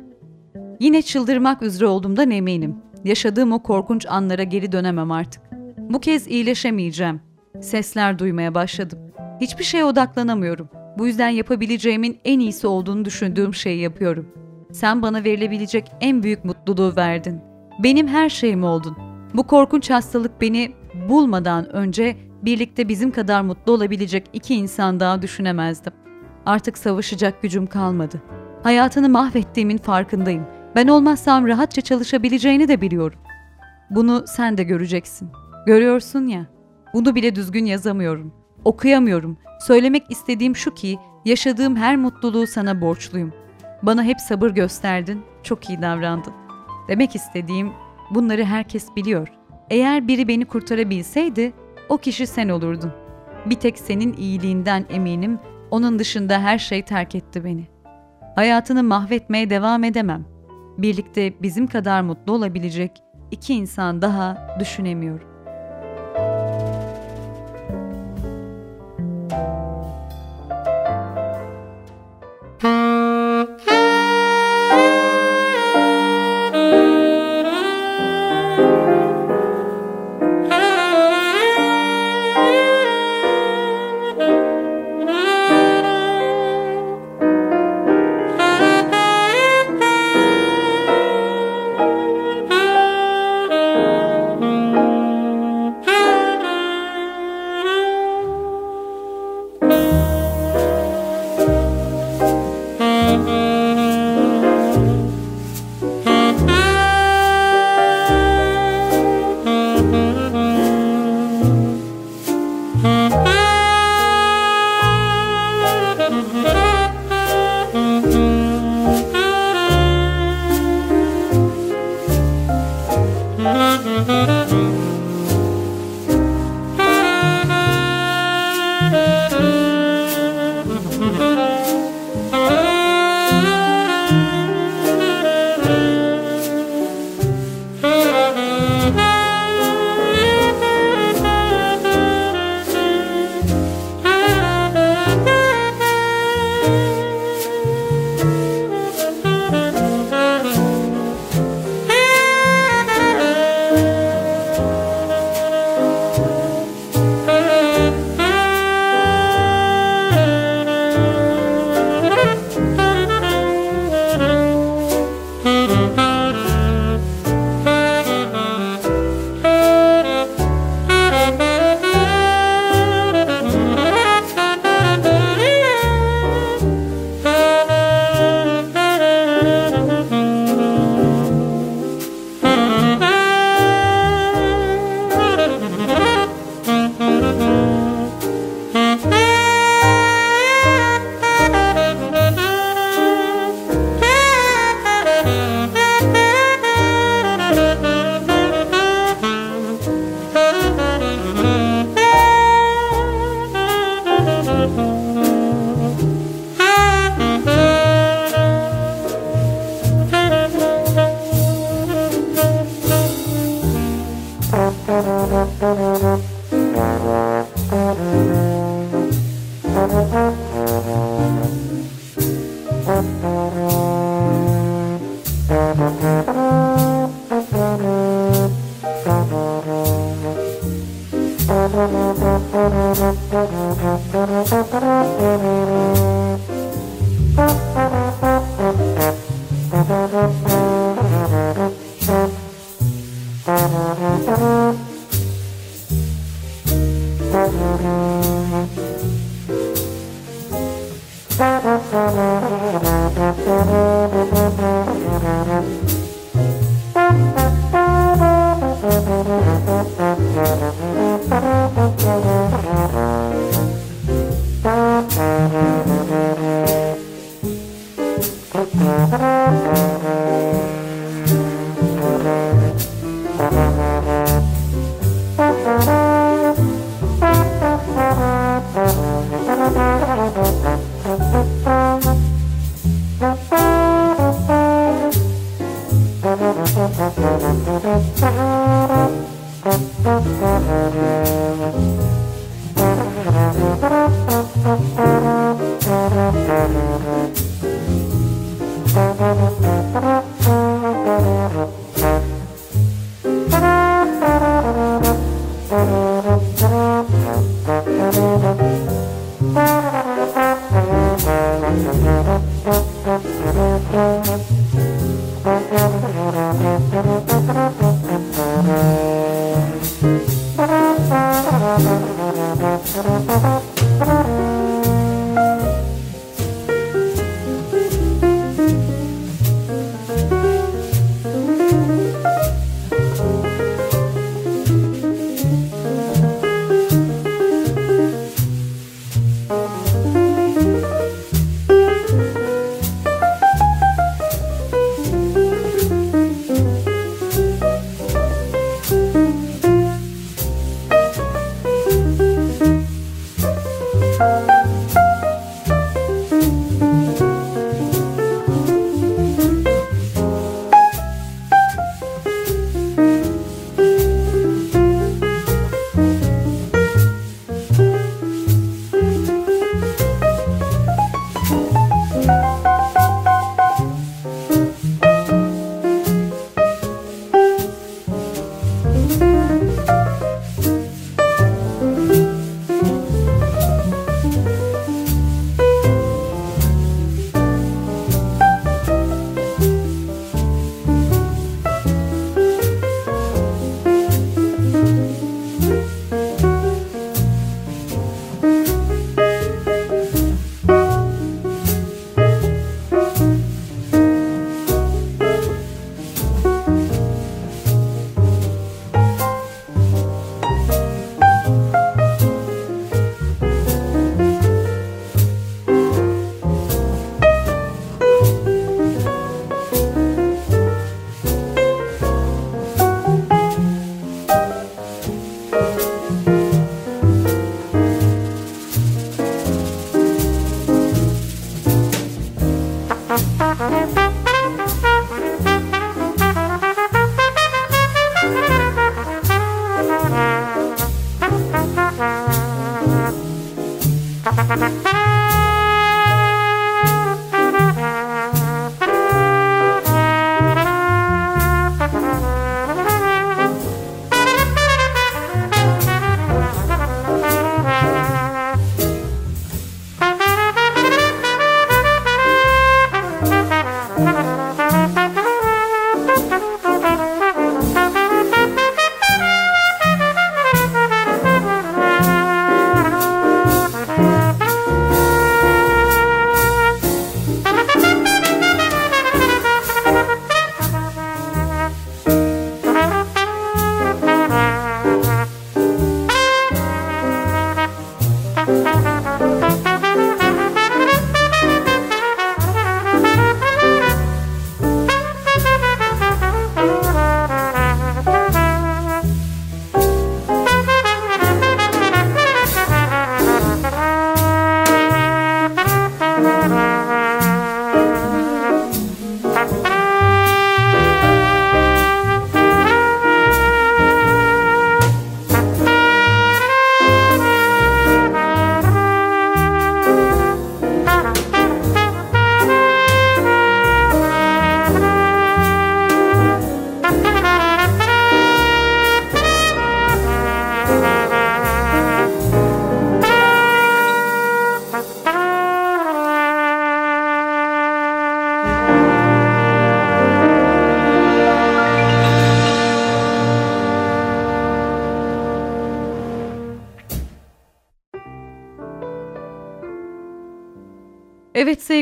yine 0.80 1.02
çıldırmak 1.02 1.62
üzere 1.62 1.88
olduğumdan 1.88 2.32
eminim. 2.32 2.76
Yaşadığım 3.04 3.52
o 3.52 3.64
korkunç 3.64 4.06
anlara 4.06 4.44
geri 4.44 4.72
dönemem 4.72 5.12
artık. 5.12 5.42
Bu 5.78 6.00
kez 6.00 6.28
iyileşemeyeceğim. 6.28 7.22
Sesler 7.62 8.20
duymaya 8.20 8.56
başladım. 8.56 9.00
Hiçbir 9.42 9.64
şeye 9.64 9.86
odaklanamıyorum. 9.86 10.70
Bu 10.98 11.08
yüzden 11.08 11.30
yapabileceğimin 11.30 12.20
en 12.26 12.40
iyisi 12.40 12.68
olduğunu 12.68 13.06
düşündüğüm 13.06 13.54
şeyi 13.54 13.80
yapıyorum. 13.80 14.28
Sen 14.72 15.02
bana 15.02 15.24
verilebilecek 15.24 15.92
en 16.02 16.24
büyük 16.24 16.46
mutluluğu 16.46 16.96
verdin. 16.96 17.42
Benim 17.84 18.08
her 18.08 18.30
şeyim 18.30 18.64
oldun. 18.64 18.98
Bu 19.34 19.48
korkunç 19.48 19.90
hastalık 19.90 20.42
beni 20.42 20.72
bulmadan 21.10 21.76
önce 21.76 22.18
birlikte 22.42 22.90
bizim 22.90 23.12
kadar 23.12 23.42
mutlu 23.42 23.72
olabilecek 23.72 24.26
iki 24.34 24.56
insan 24.56 25.00
daha 25.00 25.22
düşünemezdim. 25.22 25.94
Artık 26.46 26.78
savaşacak 26.78 27.42
gücüm 27.42 27.68
kalmadı. 27.68 28.22
Hayatını 28.64 29.10
mahvettiğimin 29.10 29.78
farkındayım. 29.78 30.46
Ben 30.76 30.88
olmazsam 30.88 31.48
rahatça 31.48 31.82
çalışabileceğini 31.82 32.68
de 32.68 32.82
biliyorum. 32.82 33.20
Bunu 33.90 34.24
sen 34.28 34.58
de 34.58 34.64
göreceksin. 34.64 35.30
Görüyorsun 35.66 36.28
ya. 36.28 36.46
Bunu 36.94 37.16
bile 37.16 37.36
düzgün 37.36 37.66
yazamıyorum. 37.66 38.34
Okuyamıyorum. 38.66 39.38
Söylemek 39.60 40.04
istediğim 40.12 40.56
şu 40.56 40.74
ki 40.74 41.00
yaşadığım 41.26 41.76
her 41.76 41.98
mutluluğu 41.98 42.48
sana 42.48 42.82
borçluyum. 42.82 43.34
Bana 43.84 44.04
hep 44.04 44.22
sabır 44.22 44.50
gösterdin, 44.50 45.22
çok 45.44 45.70
iyi 45.70 45.82
davrandın. 45.82 46.34
Demek 46.88 47.16
istediğim 47.16 47.72
bunları 48.10 48.44
herkes 48.44 48.96
biliyor. 48.96 49.28
Eğer 49.70 50.08
biri 50.08 50.28
beni 50.28 50.46
kurtarabilseydi 50.46 51.54
o 51.90 51.98
kişi 51.98 52.28
sen 52.28 52.50
olurdun. 52.50 52.92
Bir 53.46 53.56
tek 53.56 53.80
senin 53.80 54.14
iyiliğinden 54.14 54.86
eminim. 54.90 55.40
Onun 55.72 56.00
dışında 56.00 56.42
her 56.42 56.58
şey 56.58 56.82
terk 56.82 57.16
etti 57.16 57.44
beni. 57.44 57.68
Hayatını 58.36 58.84
mahvetmeye 58.84 59.50
devam 59.50 59.84
edemem. 59.84 60.26
Birlikte 60.78 61.42
bizim 61.42 61.68
kadar 61.68 62.02
mutlu 62.02 62.34
olabilecek 62.34 62.92
iki 63.32 63.54
insan 63.54 64.02
daha 64.02 64.58
düşünemiyorum. 64.60 65.37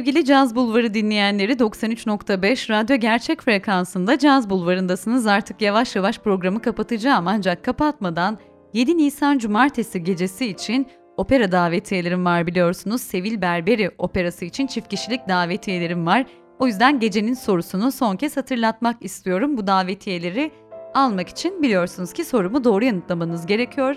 Sevgili 0.05 0.25
Caz 0.25 0.55
Bulvarı 0.55 0.93
dinleyenleri 0.93 1.51
93.5 1.51 2.69
radyo 2.69 2.95
gerçek 2.95 3.41
frekansında 3.41 4.17
Caz 4.19 4.49
Bulvarı'ndasınız. 4.49 5.27
Artık 5.27 5.61
yavaş 5.61 5.95
yavaş 5.95 6.19
programı 6.19 6.61
kapatacağım 6.61 7.27
ancak 7.27 7.63
kapatmadan 7.63 8.37
7 8.73 8.97
Nisan 8.97 9.37
Cumartesi 9.37 10.03
gecesi 10.03 10.45
için 10.45 10.87
opera 11.17 11.51
davetiyelerim 11.51 12.25
var 12.25 12.47
biliyorsunuz. 12.47 13.01
Sevil 13.01 13.41
Berberi 13.41 13.91
operası 13.97 14.45
için 14.45 14.67
çift 14.67 14.87
kişilik 14.87 15.27
davetiyelerim 15.27 16.05
var. 16.05 16.25
O 16.59 16.67
yüzden 16.67 16.99
gecenin 16.99 17.33
sorusunu 17.33 17.91
son 17.91 18.15
kez 18.15 18.37
hatırlatmak 18.37 18.97
istiyorum. 19.01 19.57
Bu 19.57 19.67
davetiyeleri 19.67 20.51
almak 20.93 21.29
için 21.29 21.61
biliyorsunuz 21.61 22.13
ki 22.13 22.25
sorumu 22.25 22.63
doğru 22.63 22.85
yanıtlamanız 22.85 23.45
gerekiyor. 23.45 23.95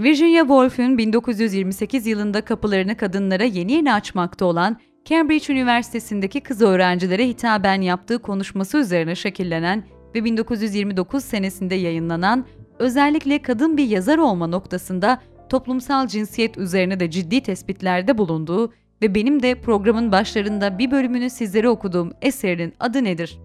Virginia 0.00 0.40
Woolf'un 0.40 0.98
1928 0.98 2.06
yılında 2.06 2.44
kapılarını 2.44 2.96
kadınlara 2.96 3.44
yeni 3.44 3.72
yeni 3.72 3.94
açmakta 3.94 4.44
olan 4.44 4.76
Cambridge 5.04 5.52
Üniversitesi'ndeki 5.52 6.40
kız 6.40 6.62
öğrencilere 6.62 7.28
hitaben 7.28 7.80
yaptığı 7.80 8.18
konuşması 8.18 8.78
üzerine 8.78 9.14
şekillenen 9.14 9.84
ve 10.14 10.24
1929 10.24 11.24
senesinde 11.24 11.74
yayınlanan 11.74 12.46
özellikle 12.78 13.42
kadın 13.42 13.76
bir 13.76 13.86
yazar 13.86 14.18
olma 14.18 14.46
noktasında 14.46 15.22
toplumsal 15.48 16.06
cinsiyet 16.06 16.58
üzerine 16.58 17.00
de 17.00 17.10
ciddi 17.10 17.42
tespitlerde 17.42 18.18
bulunduğu 18.18 18.72
ve 19.02 19.14
benim 19.14 19.42
de 19.42 19.54
programın 19.54 20.12
başlarında 20.12 20.78
bir 20.78 20.90
bölümünü 20.90 21.30
sizlere 21.30 21.68
okuduğum 21.68 22.12
eserinin 22.22 22.74
adı 22.80 23.04
nedir? 23.04 23.38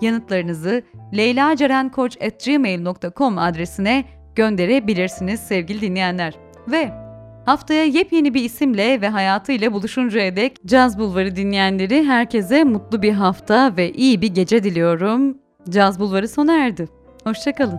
Yanıtlarınızı 0.00 0.82
leylacerenkoç.gmail.com 1.16 3.38
adresine 3.38 4.04
gönderebilirsiniz 4.34 5.40
sevgili 5.40 5.80
dinleyenler. 5.80 6.34
Ve 6.68 7.01
haftaya 7.44 7.84
yepyeni 7.84 8.34
bir 8.34 8.44
isimle 8.44 9.00
ve 9.00 9.08
hayatıyla 9.08 9.72
buluşuncaya 9.72 10.36
dek 10.36 10.56
Caz 10.66 10.98
Bulvarı 10.98 11.36
dinleyenleri 11.36 12.04
herkese 12.04 12.64
mutlu 12.64 13.02
bir 13.02 13.12
hafta 13.12 13.76
ve 13.76 13.92
iyi 13.92 14.20
bir 14.20 14.34
gece 14.34 14.64
diliyorum. 14.64 15.38
Caz 15.70 16.00
Bulvarı 16.00 16.28
sona 16.28 16.52
erdi. 16.52 16.88
Hoşçakalın. 17.24 17.78